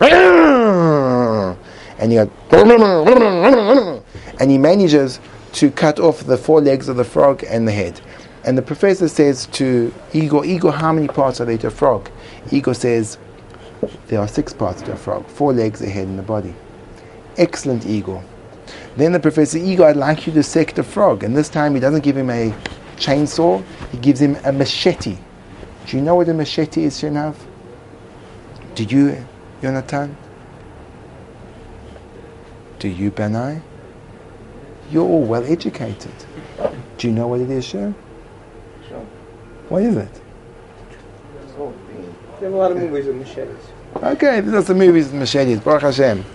and 2.01 2.11
he 2.11 2.17
goes 2.17 4.01
and 4.39 4.51
he 4.51 4.57
manages 4.57 5.19
to 5.53 5.69
cut 5.69 5.99
off 5.99 6.25
the 6.25 6.37
four 6.37 6.59
legs 6.61 6.89
of 6.89 6.97
the 6.97 7.03
frog 7.03 7.43
and 7.47 7.67
the 7.67 7.71
head. 7.71 8.01
And 8.43 8.57
the 8.57 8.61
professor 8.61 9.07
says 9.07 9.45
to 9.47 9.93
Igor, 10.13 10.45
Igor, 10.45 10.71
how 10.71 10.91
many 10.91 11.07
parts 11.07 11.39
are 11.39 11.45
there 11.45 11.59
to 11.59 11.67
a 11.67 11.71
frog? 11.71 12.09
Igor 12.51 12.73
says, 12.73 13.19
there 14.07 14.19
are 14.19 14.27
six 14.27 14.51
parts 14.51 14.81
to 14.83 14.93
a 14.93 14.95
frog, 14.95 15.27
four 15.27 15.53
legs, 15.53 15.81
a 15.81 15.89
head, 15.89 16.07
and 16.07 16.19
a 16.19 16.23
body. 16.23 16.55
Excellent, 17.37 17.85
Igor. 17.85 18.23
Then 18.97 19.11
the 19.11 19.19
professor, 19.19 19.57
Igor, 19.57 19.87
I'd 19.87 19.95
like 19.95 20.25
you 20.25 20.33
to 20.33 20.39
dissect 20.39 20.79
a 20.79 20.83
frog. 20.83 21.23
And 21.23 21.35
this 21.35 21.49
time 21.49 21.75
he 21.75 21.79
doesn't 21.79 22.03
give 22.03 22.17
him 22.17 22.29
a 22.29 22.53
chainsaw, 22.97 23.63
he 23.91 23.97
gives 23.97 24.19
him 24.19 24.37
a 24.43 24.51
machete. 24.51 25.17
Do 25.85 25.97
you 25.97 26.03
know 26.03 26.15
what 26.15 26.29
a 26.29 26.33
machete 26.33 26.83
is, 26.83 26.99
Shinav? 26.99 27.35
Do 28.75 28.83
you, 28.83 29.25
Jonathan? 29.61 30.15
Do 32.81 32.87
you, 32.89 33.11
Benai? 33.11 33.61
You're 34.89 35.07
all 35.07 35.21
well 35.21 35.45
educated. 35.45 36.11
Do 36.97 37.07
you 37.07 37.13
know 37.13 37.27
what 37.27 37.39
it 37.39 37.51
is, 37.51 37.63
Shem? 37.63 37.93
Sure. 38.89 39.05
What 39.69 39.83
is 39.83 39.97
it? 39.97 40.21
They 42.39 42.47
have 42.47 42.53
a 42.55 42.57
lot 42.57 42.71
of 42.71 42.77
movies 42.77 43.05
with 43.05 43.17
machetes. 43.17 43.55
Okay, 43.97 44.39
there's 44.39 44.65
some 44.65 44.79
movies 44.79 45.11
with 45.11 45.13
machetes. 45.13 45.59
Baruch 45.59 45.83
Hashem. 45.83 46.25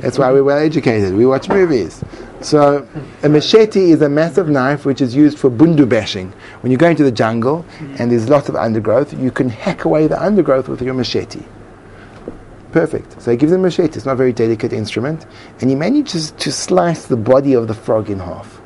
That's 0.00 0.18
why 0.18 0.32
we're 0.32 0.44
well 0.44 0.56
educated. 0.56 1.14
We 1.14 1.26
watch 1.26 1.50
movies. 1.50 2.02
So, 2.40 2.88
a 3.22 3.28
machete 3.28 3.90
is 3.90 4.00
a 4.00 4.08
massive 4.08 4.48
knife 4.48 4.86
which 4.86 5.02
is 5.02 5.14
used 5.14 5.38
for 5.38 5.50
bundu 5.50 5.86
bashing. 5.86 6.32
When 6.62 6.72
you 6.72 6.78
go 6.78 6.88
into 6.88 7.04
the 7.04 7.12
jungle 7.12 7.66
and 7.98 8.10
there's 8.10 8.30
lots 8.30 8.48
of 8.48 8.56
undergrowth, 8.56 9.12
you 9.12 9.30
can 9.30 9.50
hack 9.50 9.84
away 9.84 10.06
the 10.06 10.20
undergrowth 10.20 10.68
with 10.68 10.80
your 10.80 10.94
machete. 10.94 11.42
Perfect. 12.72 13.20
So 13.20 13.30
he 13.30 13.36
gives 13.36 13.52
him 13.52 13.60
a 13.60 13.64
machete. 13.64 13.96
It's 13.96 14.06
not 14.06 14.12
a 14.12 14.16
very 14.16 14.32
delicate 14.32 14.72
instrument. 14.72 15.26
And 15.60 15.68
he 15.68 15.76
manages 15.76 16.30
to 16.32 16.50
slice 16.50 17.06
the 17.06 17.18
body 17.18 17.52
of 17.52 17.68
the 17.68 17.74
frog 17.74 18.08
in 18.08 18.18
half. 18.18 18.60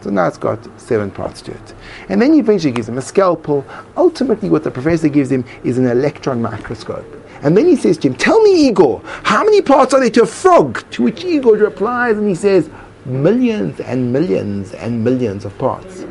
So 0.00 0.10
now 0.10 0.26
it's 0.26 0.36
got 0.36 0.58
seven 0.80 1.12
parts 1.12 1.40
to 1.42 1.52
it. 1.52 1.74
And 2.08 2.20
then 2.20 2.32
he 2.32 2.40
eventually 2.40 2.72
gives 2.72 2.88
him 2.88 2.98
a 2.98 3.02
scalpel. 3.02 3.64
Ultimately, 3.96 4.50
what 4.50 4.64
the 4.64 4.70
professor 4.72 5.08
gives 5.08 5.30
him 5.30 5.44
is 5.62 5.78
an 5.78 5.86
electron 5.86 6.42
microscope. 6.42 7.06
And 7.42 7.56
then 7.56 7.66
he 7.66 7.76
says 7.76 7.98
to 7.98 8.08
him, 8.08 8.14
Tell 8.16 8.40
me, 8.42 8.66
Igor, 8.66 9.00
how 9.04 9.44
many 9.44 9.62
parts 9.62 9.94
are 9.94 10.00
there 10.00 10.10
to 10.10 10.22
a 10.22 10.26
frog? 10.26 10.84
To 10.90 11.04
which 11.04 11.24
Igor 11.24 11.54
replies, 11.54 12.16
and 12.16 12.28
he 12.28 12.34
says, 12.34 12.68
Millions 13.04 13.78
and 13.80 14.12
millions 14.12 14.72
and 14.74 15.04
millions 15.04 15.44
of 15.44 15.56
parts. 15.58 16.04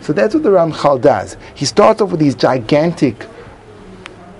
So 0.00 0.12
that's 0.12 0.32
what 0.32 0.44
the 0.44 0.50
Ramchal 0.50 1.00
does. 1.00 1.36
He 1.54 1.64
starts 1.64 2.00
off 2.00 2.12
with 2.12 2.20
these 2.20 2.36
gigantic, 2.36 3.26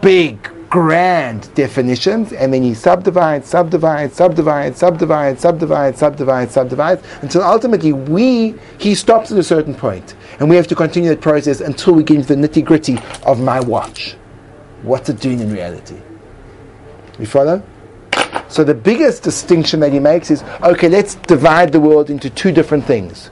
big, 0.01 0.51
grand 0.71 1.53
definitions, 1.55 2.33
and 2.33 2.53
then 2.53 2.63
he 2.63 2.75
subdivides, 2.75 3.49
subdivides, 3.49 4.15
subdivides, 4.15 4.79
subdivides, 4.79 5.41
subdivides, 5.41 5.99
subdivides, 5.99 6.53
subdivides, 6.53 7.03
until 7.23 7.43
ultimately 7.43 7.93
we 7.93 8.55
he 8.79 8.95
stops 8.95 9.33
at 9.33 9.39
a 9.39 9.43
certain 9.43 9.75
point, 9.75 10.15
and 10.41 10.49
we 10.49 10.57
have 10.57 10.67
to 10.67 10.75
continue 10.75 11.09
that 11.09 11.21
process 11.21 11.61
until 11.61 11.95
we 11.95 12.03
get 12.03 12.19
into 12.19 12.35
the 12.35 12.49
nitty 12.49 12.65
gritty 12.65 12.99
of 13.25 13.41
my 13.41 13.61
watch. 13.61 14.17
What's 14.83 15.09
it 15.09 15.21
doing 15.21 15.41
in 15.41 15.53
reality? 15.53 15.97
You 17.19 17.27
follow? 17.27 17.63
So 18.49 18.65
the 18.65 18.75
biggest 18.75 19.23
distinction 19.23 19.81
that 19.81 19.93
he 19.93 19.99
makes 19.99 20.31
is 20.31 20.43
okay, 20.63 20.89
let's 20.89 21.15
divide 21.17 21.73
the 21.73 21.81
world 21.81 22.11
into 22.11 22.31
two 22.31 22.53
different 22.53 22.85
things. 22.85 23.31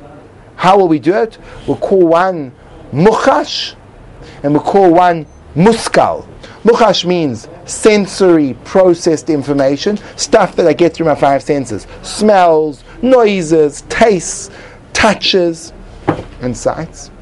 How 0.56 0.78
will 0.78 0.88
we 0.88 0.98
do 0.98 1.14
it? 1.14 1.38
We'll 1.66 1.76
call 1.76 2.06
one 2.06 2.52
muchash 2.92 3.74
and 4.42 4.52
we'll 4.52 4.62
call 4.62 4.92
one 4.92 5.26
muskal. 5.54 6.26
Muchash 6.66 7.04
means 7.04 7.46
sensory 7.64 8.54
processed 8.64 9.30
information, 9.30 9.96
stuff 10.16 10.56
that 10.56 10.66
I 10.66 10.72
get 10.72 10.94
through 10.94 11.06
my 11.06 11.14
five 11.14 11.44
senses 11.44 11.86
smells, 12.02 12.82
noises, 13.02 13.84
tastes, 13.88 14.50
touches, 14.92 15.72
and 16.40 16.56
sights. 16.56 17.12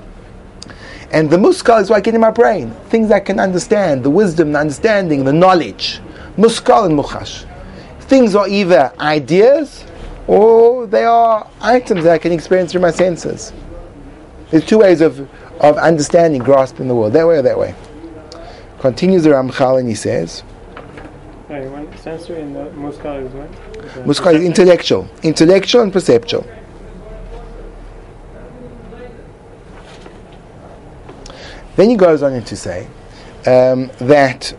And 1.13 1.29
the 1.29 1.37
muskal 1.37 1.83
is 1.83 1.91
what 1.91 1.97
I 1.97 2.01
get 2.01 2.15
in 2.15 2.23
my 2.23 2.31
brain 2.31 2.71
things 2.89 3.11
I 3.11 3.21
can 3.21 3.39
understand, 3.39 4.03
the 4.03 4.09
wisdom, 4.09 4.53
the 4.53 4.61
understanding, 4.61 5.25
the 5.25 5.33
knowledge. 5.35 6.01
Muskal 6.39 6.87
and 6.87 6.99
muchash. 6.99 7.45
Things 8.01 8.35
are 8.35 8.49
either 8.49 8.95
ideas 8.99 9.85
or 10.27 10.87
they 10.87 11.05
are 11.05 11.47
items 11.61 12.05
that 12.05 12.15
I 12.15 12.19
can 12.19 12.33
experience 12.33 12.73
through 12.73 12.81
my 12.81 12.93
senses. 12.93 13.53
There's 14.51 14.65
two 14.65 14.79
ways 14.79 15.03
of, 15.03 15.29
of 15.61 15.77
understanding, 15.77 16.43
grasping 16.43 16.89
the 16.89 16.95
world, 16.95 17.13
that 17.13 17.27
way 17.27 17.37
or 17.37 17.43
that 17.43 17.59
way. 17.59 17.75
Continues 18.85 19.23
the 19.23 19.31
Ramchal 19.31 19.81
and 19.81 19.89
he 19.89 19.95
says, 19.95 20.43
one 21.49 21.97
sensory 21.97 22.43
and 22.43 22.55
the 22.55 22.65
muskal 22.73 23.27
is 23.27 23.33
what? 23.33 23.51
Muskal 24.07 24.35
is 24.35 24.45
intellectual, 24.45 25.09
intellectual 25.23 25.81
and 25.81 25.91
perceptual. 25.91 26.47
Then 31.77 31.89
he 31.89 31.97
goes 31.97 32.23
on 32.23 32.45
to 32.45 32.57
say 32.57 32.87
um, 33.47 33.91
that 34.01 34.55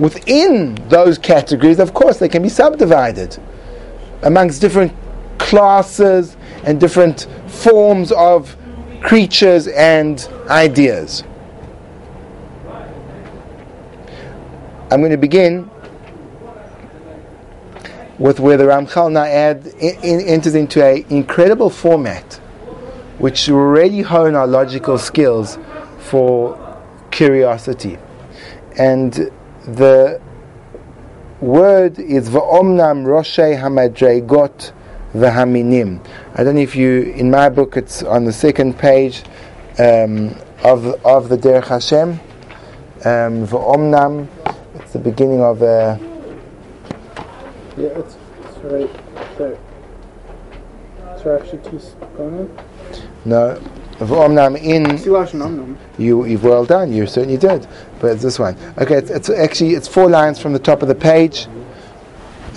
within 0.00 0.74
those 0.88 1.16
categories, 1.16 1.78
of 1.78 1.94
course, 1.94 2.18
they 2.18 2.28
can 2.28 2.42
be 2.42 2.48
subdivided 2.48 3.38
amongst 4.24 4.60
different 4.60 4.92
classes 5.40 6.36
and 6.64 6.78
different 6.78 7.26
forms 7.48 8.12
of 8.12 8.56
creatures 9.00 9.66
and 9.66 10.28
ideas. 10.48 11.24
I'm 14.92 15.00
going 15.00 15.10
to 15.10 15.16
begin 15.16 15.70
with 18.18 18.38
where 18.38 18.58
the 18.58 18.64
Ramchal 18.64 19.08
in, 19.80 20.20
enters 20.20 20.54
into 20.54 20.84
an 20.84 21.06
incredible 21.08 21.70
format 21.70 22.34
which 23.18 23.48
really 23.48 24.02
hone 24.02 24.34
our 24.34 24.46
logical 24.46 24.98
skills 24.98 25.58
for 25.98 26.78
curiosity. 27.10 27.98
And 28.78 29.12
the 29.64 30.20
word 31.40 31.98
is 31.98 32.28
va'omnam 32.28 33.04
roshei 33.04 33.58
hamadregot 33.58 34.72
v'haminim. 35.14 36.04
I 36.34 36.44
don't 36.44 36.54
know 36.54 36.60
if 36.60 36.76
you, 36.76 37.02
in 37.02 37.30
my 37.30 37.48
book, 37.48 37.76
it's 37.76 38.02
on 38.02 38.24
the 38.24 38.32
second 38.32 38.78
page 38.78 39.22
um, 39.78 40.34
of 40.64 40.86
of 41.04 41.28
the 41.28 41.36
Derech 41.36 41.66
Hashem. 41.66 42.20
Um, 43.04 43.46
va'omnam, 43.46 44.28
it's 44.74 44.92
the 44.92 44.98
beginning 44.98 45.40
of 45.40 45.62
a. 45.62 45.98
Yeah, 47.76 47.86
it's, 47.86 48.16
it's 48.42 48.58
right 48.58 49.38
there. 49.38 49.58
So 51.22 51.38
actually, 51.38 51.70
Tis 51.70 51.94
No, 53.24 53.60
va'omnam 53.98 54.56
in. 54.58 54.98
You, 55.98 56.24
you've 56.24 56.44
well 56.44 56.64
done. 56.64 56.92
You 56.92 57.06
certainly 57.06 57.36
did. 57.36 57.66
But 58.00 58.12
it's 58.12 58.22
this 58.22 58.38
one. 58.38 58.56
Okay, 58.78 58.96
it's, 58.96 59.10
it's 59.10 59.30
actually 59.30 59.74
it's 59.74 59.88
four 59.88 60.08
lines 60.08 60.38
from 60.38 60.52
the 60.52 60.58
top 60.58 60.82
of 60.82 60.88
the 60.88 60.94
page, 60.94 61.46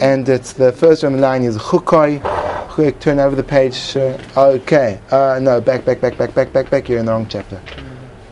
and 0.01 0.27
it's 0.27 0.53
the 0.53 0.71
first 0.71 1.03
one 1.03 1.19
line 1.19 1.43
is 1.43 1.57
chukoi. 1.57 2.21
Quick, 2.69 2.99
turn 2.99 3.19
over 3.19 3.35
the 3.35 3.43
page. 3.43 3.95
Uh, 3.95 4.17
okay. 4.35 4.99
Uh, 5.11 5.39
no, 5.41 5.61
back, 5.61 5.85
back, 5.85 6.01
back, 6.01 6.17
back, 6.17 6.33
back, 6.33 6.51
back, 6.51 6.69
back. 6.71 6.89
You're 6.89 6.99
in 6.99 7.05
the 7.05 7.11
wrong 7.11 7.27
chapter. 7.29 7.61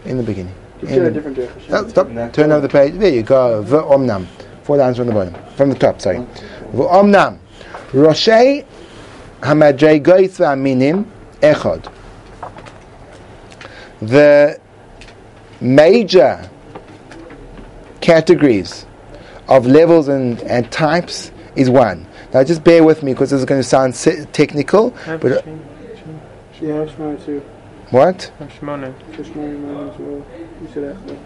In 0.05 0.17
the 0.17 0.23
beginning. 0.23 0.55
Just 0.79 0.93
In 0.93 0.97
get 0.97 1.01
a 1.01 1.03
the- 1.05 1.11
different 1.11 1.37
direction. 1.37 1.73
Oh, 1.73 1.87
stop. 1.87 2.07
Turn 2.33 2.51
over 2.51 2.61
the 2.61 2.69
page. 2.69 2.95
There 2.95 3.13
you 3.13 3.21
go. 3.21 3.63
V'omnam. 3.63 4.25
Four 4.63 4.77
lines 4.77 4.97
from 4.97 5.07
the 5.07 5.13
bottom. 5.13 5.35
From 5.55 5.69
the 5.69 5.75
top, 5.75 6.01
sorry. 6.01 6.17
V'omnam. 6.73 7.37
Roshei 7.91 8.65
hamadregois 9.41 10.39
v'aminim 10.39 11.05
echod. 11.41 11.91
The 14.01 14.59
major 15.59 16.49
categories 18.01 18.87
of 19.47 19.67
levels 19.67 20.07
and, 20.07 20.41
and 20.41 20.71
types 20.71 21.31
is 21.55 21.69
one. 21.69 22.07
Now 22.33 22.43
just 22.43 22.63
bear 22.63 22.83
with 22.83 23.03
me 23.03 23.13
because 23.13 23.29
this 23.31 23.39
is 23.39 23.45
going 23.45 23.59
to 23.61 23.67
sound 23.67 23.95
se- 23.95 24.25
technical, 24.31 24.91
but 25.05 25.25
uh, 25.25 25.41
Yeah, 26.61 26.85
Shmona 26.85 27.25
too. 27.25 27.41
what? 27.89 28.31
Shmona. 28.39 28.93
Shmona 29.11 29.59
mine 29.59 29.93
well. 29.99 30.25
You 30.61 30.67
should 30.73 30.83
ask 30.95 31.05
that. 31.07 31.17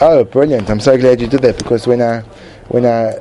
Oh, 0.00 0.24
brilliant! 0.24 0.68
I'm 0.70 0.80
so 0.80 0.96
glad 0.98 1.20
you 1.20 1.26
did 1.28 1.42
that 1.42 1.56
because 1.58 1.86
when 1.86 2.02
I, 2.02 2.20
when 2.68 2.84
I, 2.84 3.14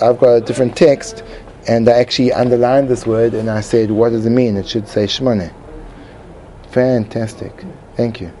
I've 0.00 0.18
got 0.18 0.30
a 0.34 0.40
different 0.40 0.76
text, 0.76 1.22
and 1.68 1.88
I 1.88 1.92
actually 1.92 2.32
underlined 2.32 2.88
this 2.88 3.06
word 3.06 3.34
and 3.34 3.48
I 3.50 3.60
said, 3.60 3.90
"What 3.90 4.10
does 4.10 4.26
it 4.26 4.30
mean?" 4.30 4.56
It 4.56 4.68
should 4.68 4.88
say 4.88 5.04
shmone. 5.04 5.52
Fantastic! 6.70 7.64
Thank 7.96 8.20
you. 8.20 8.32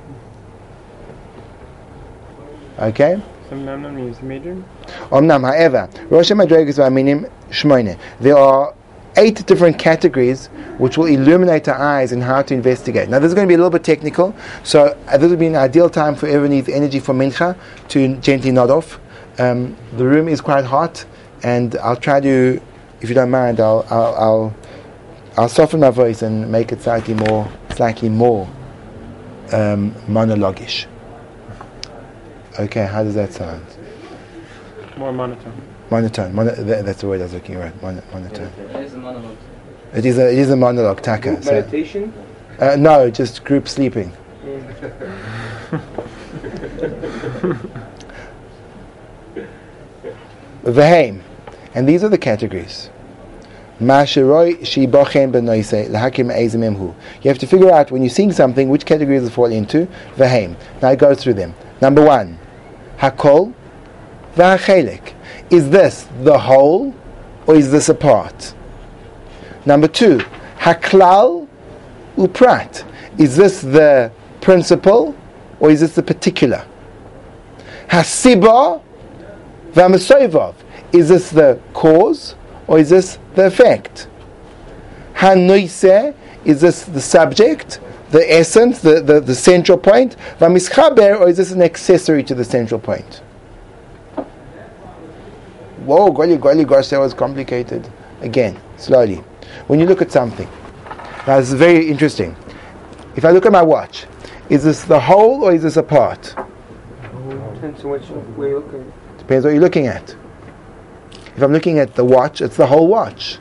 Okay. 2.78 3.20
Namnam 3.58 3.94
means 3.94 4.22
major. 4.22 4.62
However, 5.10 5.88
Rosh 6.08 6.30
Madregas 6.30 6.78
Vaminim 6.78 7.30
Shmoine. 7.50 7.98
There 8.20 8.36
are 8.36 8.74
eight 9.16 9.46
different 9.46 9.78
categories 9.78 10.46
which 10.78 10.96
will 10.96 11.06
illuminate 11.06 11.68
our 11.68 11.78
eyes 11.78 12.12
in 12.12 12.20
how 12.20 12.42
to 12.42 12.54
investigate. 12.54 13.08
Now, 13.08 13.18
this 13.18 13.28
is 13.28 13.34
going 13.34 13.46
to 13.46 13.48
be 13.48 13.54
a 13.54 13.58
little 13.58 13.70
bit 13.70 13.84
technical, 13.84 14.34
so 14.62 14.96
this 15.18 15.28
would 15.30 15.38
be 15.38 15.46
an 15.46 15.56
ideal 15.56 15.90
time 15.90 16.14
for 16.14 16.26
needs 16.48 16.68
energy 16.68 16.98
for 16.98 17.14
Mincha 17.14 17.56
to 17.88 18.16
gently 18.16 18.50
nod 18.50 18.70
off. 18.70 18.98
Um, 19.38 19.76
the 19.96 20.04
room 20.04 20.28
is 20.28 20.40
quite 20.40 20.64
hot, 20.64 21.04
and 21.42 21.76
I'll 21.76 21.96
try 21.96 22.20
to, 22.20 22.60
if 23.00 23.08
you 23.08 23.14
don't 23.14 23.30
mind, 23.30 23.60
I'll, 23.60 23.86
I'll, 23.90 24.14
I'll, 24.14 24.54
I'll 25.36 25.48
soften 25.48 25.80
my 25.80 25.90
voice 25.90 26.22
and 26.22 26.50
make 26.50 26.72
it 26.72 26.82
slightly 26.82 27.14
more, 27.14 27.50
slightly 27.74 28.08
more 28.08 28.46
um, 29.52 29.92
monologuish. 30.08 30.86
Okay, 32.58 32.86
how 32.86 33.02
does 33.02 33.14
that 33.14 33.32
sound? 33.32 33.64
More 34.96 35.12
monotone. 35.12 35.62
Monotone. 35.90 36.34
Mono, 36.34 36.54
that, 36.54 36.84
that's 36.84 37.00
the 37.00 37.06
word 37.08 37.20
I 37.20 37.24
was 37.24 37.32
looking 37.32 37.54
at. 37.56 37.82
Mono, 37.82 38.02
monotone. 38.12 38.46
It 38.46 38.76
is 38.76 38.94
a 38.94 38.98
monologue. 38.98 39.36
It 39.94 40.06
is 40.06 40.18
a 40.18 40.30
it 40.30 40.38
is 40.38 40.50
a 40.50 40.56
monologue, 40.56 41.02
taka. 41.02 41.42
So, 41.42 41.52
Meditation. 41.52 42.12
uh, 42.58 42.76
no, 42.76 43.10
just 43.10 43.44
group 43.44 43.68
sleeping. 43.68 44.12
V'heim, 50.64 51.22
and 51.74 51.88
these 51.88 52.04
are 52.04 52.08
the 52.08 52.18
categories. 52.18 52.90
Ma'asheroi 53.80 54.60
shibochen 54.60 55.32
benoise 55.32 55.88
lahakim 55.88 56.32
ezimim 56.32 56.76
hu. 56.76 56.94
You 57.22 57.28
have 57.28 57.38
to 57.38 57.46
figure 57.46 57.70
out 57.72 57.90
when 57.90 58.02
you're 58.02 58.10
seeing 58.10 58.32
something 58.32 58.68
which 58.68 58.86
category 58.86 59.18
does 59.18 59.28
it 59.28 59.32
fall 59.32 59.50
into. 59.50 59.88
V'heim. 60.16 60.56
Now 60.80 60.88
I 60.90 60.96
go 60.96 61.14
through 61.14 61.34
them. 61.34 61.54
Number 61.80 62.04
one, 62.04 62.38
hakol 63.02 63.52
v'hachelik. 64.36 65.12
Is 65.50 65.68
this 65.70 66.06
the 66.22 66.38
whole 66.38 66.94
or 67.46 67.56
is 67.56 67.70
this 67.70 67.88
a 67.88 67.94
part? 67.94 68.54
Number 69.66 69.88
two, 69.88 70.18
haklal 70.58 71.48
uprat. 72.16 72.84
Is 73.18 73.36
this 73.36 73.60
the 73.60 74.10
principle 74.40 75.14
or 75.60 75.70
is 75.70 75.80
this 75.80 75.94
the 75.96 76.02
particular? 76.02 76.64
Hasiba 77.88 78.80
v'amasovav. 79.72 80.54
Is 80.92 81.08
this 81.08 81.30
the 81.30 81.60
cause 81.74 82.36
or 82.66 82.78
is 82.78 82.90
this 82.90 83.18
the 83.34 83.46
effect? 83.46 84.08
Hanoise, 85.14 86.14
is 86.44 86.60
this 86.60 86.84
the 86.84 87.00
subject, 87.00 87.80
the 88.12 88.30
essence, 88.30 88.80
the, 88.80 89.00
the, 89.00 89.20
the 89.20 89.34
central 89.34 89.78
point? 89.78 90.16
Vamischaber, 90.38 91.18
or 91.18 91.28
is 91.28 91.38
this 91.38 91.50
an 91.50 91.62
accessory 91.62 92.22
to 92.24 92.34
the 92.34 92.44
central 92.44 92.78
point? 92.78 93.22
Whoa, 95.84 96.12
golly, 96.12 96.36
golly, 96.36 96.64
gosh, 96.64 96.88
that 96.90 97.00
was 97.00 97.14
complicated. 97.14 97.90
Again, 98.20 98.60
slowly. 98.76 99.16
When 99.66 99.80
you 99.80 99.86
look 99.86 100.02
at 100.02 100.12
something, 100.12 100.48
now 101.26 101.40
this 101.40 101.48
is 101.48 101.54
very 101.54 101.88
interesting. 101.88 102.36
If 103.16 103.24
I 103.24 103.30
look 103.30 103.46
at 103.46 103.52
my 103.52 103.62
watch, 103.62 104.06
is 104.48 104.62
this 104.62 104.84
the 104.84 105.00
whole 105.00 105.42
or 105.44 105.54
is 105.54 105.62
this 105.62 105.76
a 105.76 105.82
part? 105.82 106.34
Depends 107.54 107.84
on 107.84 107.90
which 107.90 108.08
way 108.36 108.48
you're 108.48 108.60
looking. 108.60 108.92
Depends 109.18 109.44
what 109.44 109.52
you're 109.52 109.62
looking 109.62 109.86
at. 109.86 110.14
If 111.34 111.42
I'm 111.42 111.52
looking 111.52 111.78
at 111.78 111.94
the 111.94 112.04
watch, 112.04 112.42
it's 112.42 112.56
the 112.56 112.66
whole 112.66 112.88
watch. 112.88 113.38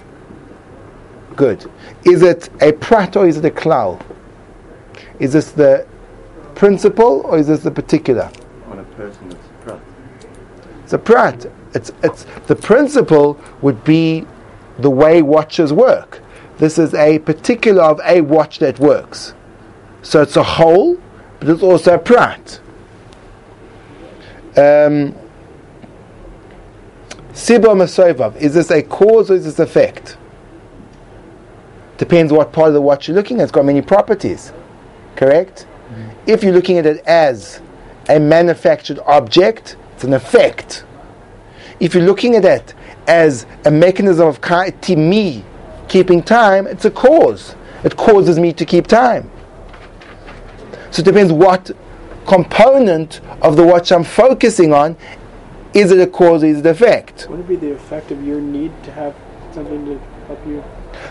Good. 1.36 1.70
Is 2.06 2.22
it 2.22 2.50
a 2.62 2.72
prat 2.72 3.18
or 3.18 3.28
is 3.28 3.38
it 3.38 3.46
a 3.46 3.50
klal? 3.50 4.02
Is 5.22 5.34
this 5.34 5.52
the 5.52 5.86
principle 6.56 7.22
or 7.26 7.38
is 7.38 7.46
this 7.46 7.62
the 7.62 7.70
particular? 7.70 8.32
On 8.72 8.80
a 8.80 8.84
person 8.84 9.30
that's 9.30 9.48
prat. 9.62 9.80
It's 10.84 10.94
a 10.94 10.98
prat. 10.98 11.46
It's, 11.76 11.92
it's, 12.02 12.26
the 12.48 12.56
principle 12.56 13.40
would 13.62 13.84
be 13.84 14.26
the 14.80 14.90
way 14.90 15.22
watches 15.22 15.72
work. 15.72 16.24
This 16.58 16.80
is 16.80 16.96
a 16.96 17.20
particular 17.20 17.84
of 17.84 18.02
a 18.04 18.22
watch 18.22 18.58
that 18.60 18.80
works. 18.80 19.36
So 20.02 20.24
it's 20.24 20.38
a 20.38 20.44
whole, 20.44 21.00
but 21.40 21.50
it's 21.50 21.62
also 21.62 21.94
a 21.94 22.00
prat. 22.00 22.60
Um, 24.58 25.14
Siba 27.32 27.76
Masovav, 27.76 28.36
is 28.38 28.56
this 28.56 28.72
a 28.72 28.82
cause 28.82 29.30
or 29.30 29.36
is 29.36 29.46
this 29.46 29.60
effect? 29.60 30.18
Depends 32.00 32.34
what 32.34 32.52
part 32.52 32.70
of 32.70 32.74
the 32.74 32.82
watch 32.82 33.08
you're 33.08 33.16
looking 33.16 33.40
at. 33.40 33.44
It's 33.44 33.52
got 33.52 33.66
many 33.66 33.84
properties. 33.84 34.52
Correct? 35.16 35.68
If 36.26 36.44
you're 36.44 36.54
looking 36.54 36.78
at 36.78 36.86
it 36.86 37.06
as 37.06 37.62
a 38.10 38.20
manufactured 38.20 39.00
object, 39.00 39.76
it's 39.94 40.04
an 40.04 40.14
effect. 40.14 40.86
If 41.80 41.94
you're 41.94 42.04
looking 42.04 42.36
at 42.36 42.46
it 42.46 42.74
as 43.08 43.46
a 43.66 43.72
mechanism 43.72 44.28
of 44.28 44.40
me 44.90 45.44
keeping 45.88 46.24
time, 46.24 46.68
it's 46.68 46.86
a 46.86 46.92
cause. 46.92 47.56
It 47.84 47.98
causes 47.98 48.40
me 48.40 48.54
to 48.54 48.66
keep 48.66 48.88
time. 48.88 49.30
So 50.92 51.02
it 51.02 51.06
depends 51.06 51.34
what 51.34 51.72
component 52.28 53.22
of 53.42 53.56
the 53.56 53.64
watch 53.64 53.92
I'm 53.92 54.04
focusing 54.04 54.74
on. 54.74 54.96
Is 55.74 55.92
it 55.92 56.00
a 56.00 56.08
cause 56.08 56.44
or 56.44 56.48
is 56.48 56.60
it 56.60 56.66
an 56.66 56.72
effect? 56.72 57.28
Would 57.30 57.40
it 57.40 57.48
be 57.48 57.56
the 57.56 57.72
effect 57.72 58.12
of 58.12 58.24
your 58.26 58.40
need 58.40 58.72
to 58.84 58.92
have 58.92 59.16
something 59.54 59.86
to 59.86 60.00
help 60.28 60.46
you? 60.46 60.64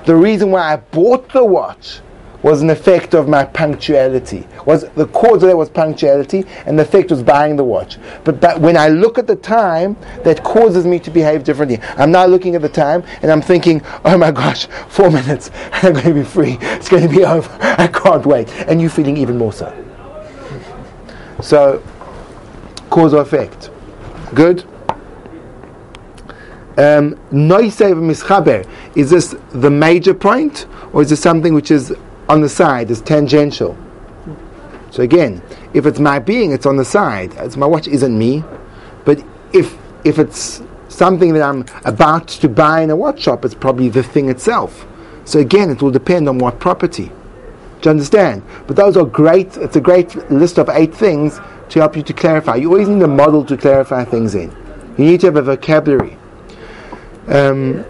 The 0.04 0.14
reason 0.14 0.50
why 0.50 0.72
I 0.72 0.76
bought 0.76 1.32
the 1.32 1.44
watch 1.44 2.00
was 2.42 2.62
an 2.62 2.70
effect 2.70 3.14
of 3.14 3.28
my 3.28 3.44
punctuality. 3.44 4.46
Was 4.64 4.88
the 4.90 5.06
cause 5.08 5.42
of 5.42 5.48
that 5.48 5.56
was 5.56 5.68
punctuality, 5.68 6.44
and 6.66 6.78
the 6.78 6.82
effect 6.82 7.10
was 7.10 7.22
buying 7.22 7.56
the 7.56 7.64
watch. 7.64 7.98
But, 8.24 8.40
but 8.40 8.60
when 8.60 8.76
I 8.76 8.88
look 8.88 9.18
at 9.18 9.26
the 9.26 9.36
time, 9.36 9.96
that 10.24 10.42
causes 10.42 10.86
me 10.86 10.98
to 11.00 11.10
behave 11.10 11.44
differently. 11.44 11.80
I'm 11.96 12.10
now 12.10 12.26
looking 12.26 12.54
at 12.54 12.62
the 12.62 12.68
time, 12.68 13.04
and 13.22 13.30
I'm 13.30 13.42
thinking, 13.42 13.82
"Oh 14.04 14.16
my 14.16 14.30
gosh, 14.30 14.66
four 14.88 15.10
minutes, 15.20 15.50
I'm 15.72 15.92
going 15.92 16.06
to 16.06 16.14
be 16.14 16.24
free. 16.24 16.58
It's 16.60 16.88
going 16.88 17.08
to 17.08 17.14
be 17.14 17.24
over. 17.36 17.50
I 17.60 17.86
can't 17.88 18.24
wait." 18.24 18.50
And 18.66 18.80
you're 18.80 18.90
feeling 18.90 19.16
even 19.16 19.36
more 19.36 19.52
so. 19.52 19.70
So, 21.42 21.82
cause 22.90 23.14
or 23.14 23.22
effect. 23.22 23.70
Good. 24.34 24.64
Um. 26.78 27.18
Is 28.94 29.10
this 29.10 29.34
the 29.50 29.70
major 29.70 30.14
point, 30.14 30.66
or 30.92 31.02
is 31.02 31.10
this 31.10 31.20
something 31.20 31.52
which 31.52 31.70
is 31.70 31.94
on 32.30 32.40
the 32.40 32.48
side, 32.48 32.90
is 32.92 33.00
tangential? 33.00 33.76
So 34.92 35.02
again, 35.02 35.42
if 35.74 35.84
it's 35.84 35.98
my 35.98 36.20
being, 36.20 36.52
it's 36.52 36.64
on 36.64 36.76
the 36.76 36.84
side. 36.84 37.34
As 37.34 37.56
my 37.56 37.66
watch 37.66 37.88
isn't 37.88 38.16
me, 38.16 38.44
but 39.04 39.22
if 39.52 39.76
if 40.04 40.18
it's 40.18 40.62
something 40.88 41.34
that 41.34 41.42
I'm 41.42 41.64
about 41.84 42.28
to 42.28 42.48
buy 42.48 42.82
in 42.82 42.90
a 42.90 42.96
watch 42.96 43.20
shop, 43.20 43.44
it's 43.44 43.54
probably 43.54 43.88
the 43.88 44.02
thing 44.02 44.28
itself. 44.30 44.86
So 45.24 45.40
again, 45.40 45.70
it 45.70 45.82
will 45.82 45.90
depend 45.90 46.28
on 46.28 46.38
what 46.38 46.60
property. 46.60 47.10
Do 47.80 47.88
you 47.88 47.90
understand? 47.90 48.42
But 48.66 48.76
those 48.76 48.96
are 48.96 49.04
great. 49.04 49.56
It's 49.56 49.76
a 49.76 49.80
great 49.80 50.14
list 50.30 50.58
of 50.58 50.68
eight 50.68 50.94
things 50.94 51.40
to 51.70 51.80
help 51.80 51.96
you 51.96 52.02
to 52.04 52.12
clarify. 52.12 52.56
You 52.56 52.68
always 52.70 52.88
need 52.88 53.02
a 53.02 53.08
model 53.08 53.44
to 53.46 53.56
clarify 53.56 54.04
things 54.04 54.34
in. 54.34 54.50
You 54.98 55.04
need 55.04 55.20
to 55.20 55.26
have 55.26 55.36
a 55.36 55.42
vocabulary. 55.42 56.16
Um, 57.26 57.84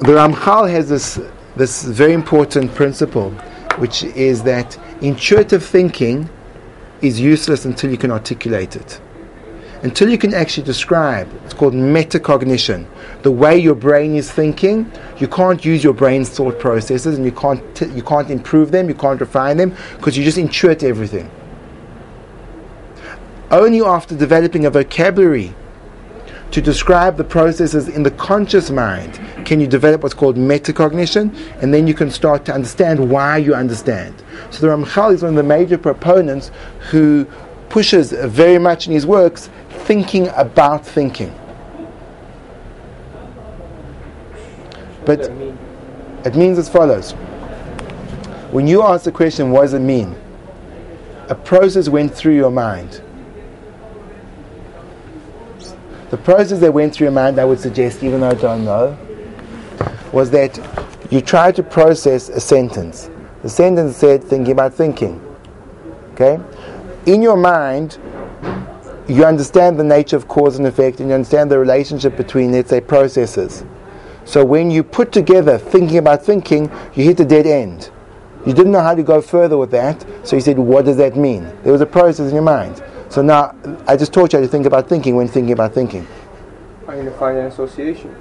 the 0.00 0.12
Ramchal 0.18 0.70
has 0.70 0.88
this 0.88 1.20
this 1.56 1.84
very 1.84 2.12
important 2.12 2.74
principle, 2.74 3.30
which 3.78 4.04
is 4.04 4.42
that 4.44 4.78
intuitive 5.02 5.64
thinking 5.64 6.28
is 7.00 7.20
useless 7.20 7.64
until 7.64 7.90
you 7.90 7.98
can 7.98 8.10
articulate 8.10 8.76
it. 8.76 9.00
Until 9.82 10.08
you 10.08 10.16
can 10.16 10.32
actually 10.32 10.62
describe, 10.62 11.28
it's 11.44 11.54
called 11.54 11.74
metacognition. 11.74 12.86
The 13.22 13.32
way 13.32 13.58
your 13.58 13.74
brain 13.74 14.14
is 14.14 14.30
thinking, 14.30 14.90
you 15.18 15.26
can't 15.26 15.64
use 15.64 15.82
your 15.82 15.92
brain's 15.92 16.30
thought 16.30 16.60
processes, 16.60 17.16
and 17.16 17.24
you 17.24 17.32
can't 17.32 17.62
t- 17.74 17.86
you 17.86 18.02
can't 18.02 18.30
improve 18.30 18.70
them, 18.70 18.88
you 18.88 18.94
can't 18.94 19.20
refine 19.20 19.56
them, 19.56 19.74
because 19.96 20.16
you 20.16 20.22
just 20.22 20.38
intuit 20.38 20.84
everything. 20.84 21.28
Only 23.50 23.82
after 23.82 24.16
developing 24.16 24.66
a 24.66 24.70
vocabulary 24.70 25.52
to 26.52 26.60
describe 26.60 27.16
the 27.16 27.24
processes 27.24 27.88
in 27.88 28.02
the 28.02 28.10
conscious 28.10 28.70
mind 28.70 29.18
can 29.46 29.58
you 29.58 29.66
develop 29.66 30.02
what's 30.02 30.14
called 30.14 30.36
metacognition, 30.36 31.34
and 31.62 31.72
then 31.72 31.86
you 31.86 31.94
can 31.94 32.10
start 32.10 32.44
to 32.44 32.52
understand 32.52 33.10
why 33.10 33.38
you 33.38 33.54
understand. 33.54 34.22
So 34.50 34.60
the 34.60 34.68
Ramchal 34.68 35.14
is 35.14 35.22
one 35.22 35.30
of 35.30 35.36
the 35.36 35.42
major 35.42 35.78
proponents 35.78 36.50
who 36.90 37.26
pushes 37.70 38.12
very 38.12 38.58
much 38.58 38.86
in 38.86 38.92
his 38.92 39.06
works 39.06 39.48
thinking 39.70 40.28
about 40.36 40.84
thinking. 40.84 41.34
But 45.06 45.06
What 45.06 45.18
does 45.18 45.28
that 45.28 45.36
mean? 45.36 45.58
it 46.26 46.36
means 46.36 46.58
as 46.58 46.68
follows. 46.68 47.12
When 48.52 48.66
you 48.66 48.82
ask 48.82 49.04
the 49.04 49.12
question, 49.12 49.50
what 49.50 49.62
does 49.62 49.72
it 49.72 49.80
mean? 49.80 50.14
A 51.30 51.34
process 51.34 51.88
went 51.88 52.14
through 52.14 52.36
your 52.36 52.50
mind. 52.50 53.02
The 56.12 56.18
process 56.18 56.60
that 56.60 56.74
went 56.74 56.94
through 56.94 57.06
your 57.06 57.12
mind, 57.12 57.38
I 57.38 57.46
would 57.46 57.58
suggest, 57.58 58.02
even 58.02 58.20
though 58.20 58.28
I 58.28 58.34
don't 58.34 58.66
know, 58.66 58.98
was 60.12 60.30
that 60.32 60.60
you 61.10 61.22
tried 61.22 61.56
to 61.56 61.62
process 61.62 62.28
a 62.28 62.38
sentence. 62.38 63.08
The 63.40 63.48
sentence 63.48 63.96
said, 63.96 64.22
thinking 64.22 64.52
about 64.52 64.74
thinking. 64.74 65.24
Okay? 66.12 66.38
In 67.06 67.22
your 67.22 67.38
mind, 67.38 67.96
you 69.08 69.24
understand 69.24 69.80
the 69.80 69.84
nature 69.84 70.16
of 70.16 70.28
cause 70.28 70.58
and 70.58 70.66
effect 70.66 71.00
and 71.00 71.08
you 71.08 71.14
understand 71.14 71.50
the 71.50 71.58
relationship 71.58 72.14
between, 72.18 72.52
let's 72.52 72.68
say, 72.68 72.82
processes. 72.82 73.64
So 74.26 74.44
when 74.44 74.70
you 74.70 74.84
put 74.84 75.12
together 75.12 75.56
thinking 75.56 75.96
about 75.96 76.22
thinking, 76.22 76.70
you 76.94 77.04
hit 77.04 77.20
a 77.20 77.24
dead 77.24 77.46
end. 77.46 77.90
You 78.44 78.52
didn't 78.52 78.72
know 78.72 78.82
how 78.82 78.94
to 78.94 79.02
go 79.02 79.22
further 79.22 79.56
with 79.56 79.70
that, 79.70 80.04
so 80.24 80.36
you 80.36 80.42
said, 80.42 80.58
what 80.58 80.84
does 80.84 80.98
that 80.98 81.16
mean? 81.16 81.44
There 81.62 81.72
was 81.72 81.80
a 81.80 81.86
process 81.86 82.28
in 82.28 82.34
your 82.34 82.42
mind. 82.42 82.82
So 83.12 83.20
now, 83.20 83.54
I 83.86 83.94
just 83.94 84.14
taught 84.14 84.32
you 84.32 84.38
how 84.38 84.42
to 84.42 84.48
think 84.48 84.64
about 84.64 84.88
thinking 84.88 85.16
when 85.16 85.28
thinking 85.28 85.52
about 85.52 85.74
thinking. 85.74 86.08
I 86.88 86.96
need 86.96 87.04
to 87.04 87.10
find 87.10 87.36
an 87.36 87.44
association. 87.44 88.16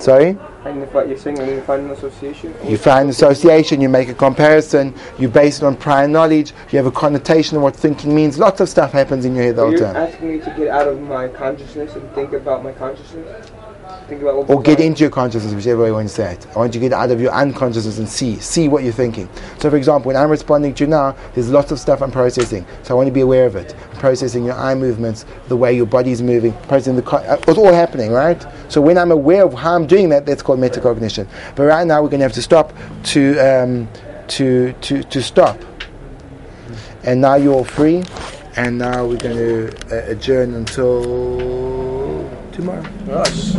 Sorry? 0.00 0.36
I 0.64 0.72
need 0.72 0.80
to 0.80 0.86
find, 0.88 1.08
you're 1.08 1.16
saying 1.16 1.38
I 1.38 1.46
need 1.46 1.54
to 1.54 1.62
find 1.62 1.84
an 1.84 1.92
association? 1.92 2.52
You 2.64 2.76
find 2.76 3.04
an 3.04 3.10
association, 3.10 3.80
you 3.80 3.88
make 3.88 4.08
a 4.08 4.14
comparison, 4.14 4.96
you 5.16 5.28
base 5.28 5.58
it 5.58 5.64
on 5.64 5.76
prior 5.76 6.08
knowledge, 6.08 6.52
you 6.72 6.78
have 6.78 6.86
a 6.86 6.90
connotation 6.90 7.56
of 7.56 7.62
what 7.62 7.76
thinking 7.76 8.12
means. 8.12 8.36
Lots 8.36 8.60
of 8.60 8.68
stuff 8.68 8.90
happens 8.90 9.24
in 9.24 9.36
your 9.36 9.44
head 9.44 9.60
all 9.60 9.70
the 9.70 9.78
time. 9.78 9.94
You're 9.94 10.06
asking 10.08 10.28
me 10.28 10.38
to 10.40 10.54
get 10.58 10.66
out 10.66 10.88
of 10.88 11.00
my 11.00 11.28
consciousness 11.28 11.94
and 11.94 12.10
think 12.12 12.32
about 12.32 12.64
my 12.64 12.72
consciousness? 12.72 13.48
Think 14.08 14.22
about 14.22 14.36
what 14.36 14.50
Or 14.50 14.62
get 14.62 14.80
into 14.80 15.02
your 15.02 15.10
consciousness, 15.10 15.54
whichever 15.54 15.82
way 15.82 15.88
you 15.88 15.94
want 15.94 16.08
to 16.08 16.14
say 16.14 16.32
it. 16.32 16.46
I 16.54 16.58
want 16.58 16.74
you 16.74 16.80
to 16.80 16.88
get 16.88 16.92
out 16.92 17.10
of 17.10 17.20
your 17.20 17.32
unconsciousness 17.32 17.98
and 17.98 18.08
see, 18.08 18.36
see 18.40 18.68
what 18.68 18.82
you're 18.82 18.92
thinking. 18.92 19.28
So, 19.58 19.70
for 19.70 19.76
example, 19.76 20.08
when 20.08 20.16
I'm 20.16 20.30
responding 20.30 20.74
to 20.74 20.84
you 20.84 20.90
now, 20.90 21.16
there's 21.34 21.50
lots 21.50 21.70
of 21.70 21.78
stuff 21.78 22.02
I'm 22.02 22.10
processing. 22.10 22.66
So 22.82 22.94
I 22.94 22.96
want 22.96 23.06
to 23.06 23.12
be 23.12 23.20
aware 23.20 23.46
of 23.46 23.56
it. 23.56 23.74
I'm 23.92 23.96
processing 23.98 24.44
your 24.44 24.54
eye 24.54 24.74
movements, 24.74 25.24
the 25.48 25.56
way 25.56 25.72
your 25.74 25.86
body's 25.86 26.22
moving, 26.22 26.52
processing 26.68 26.96
the. 26.96 27.02
Co- 27.02 27.18
uh, 27.18 27.40
it's 27.46 27.58
all 27.58 27.72
happening, 27.72 28.10
right? 28.10 28.44
So 28.68 28.80
when 28.80 28.98
I'm 28.98 29.12
aware 29.12 29.44
of 29.44 29.54
how 29.54 29.74
I'm 29.74 29.86
doing 29.86 30.08
that, 30.08 30.26
that's 30.26 30.42
called 30.42 30.58
metacognition. 30.58 31.28
But 31.54 31.64
right 31.64 31.86
now, 31.86 32.02
we're 32.02 32.08
going 32.08 32.20
to 32.20 32.24
have 32.24 32.32
to 32.32 32.42
stop 32.42 32.72
to 33.04 33.38
um, 33.38 33.88
to 34.28 34.72
to 34.72 35.02
to 35.04 35.22
stop. 35.22 35.58
And 37.02 37.20
now 37.20 37.36
you're 37.36 37.54
all 37.54 37.64
free, 37.64 38.02
and 38.56 38.78
now 38.78 39.06
we're 39.06 39.16
going 39.16 39.36
to 39.36 39.68
uh, 39.90 40.10
adjourn 40.10 40.54
until 40.54 42.28
tomorrow. 42.52 42.84
Gosh. 43.06 43.54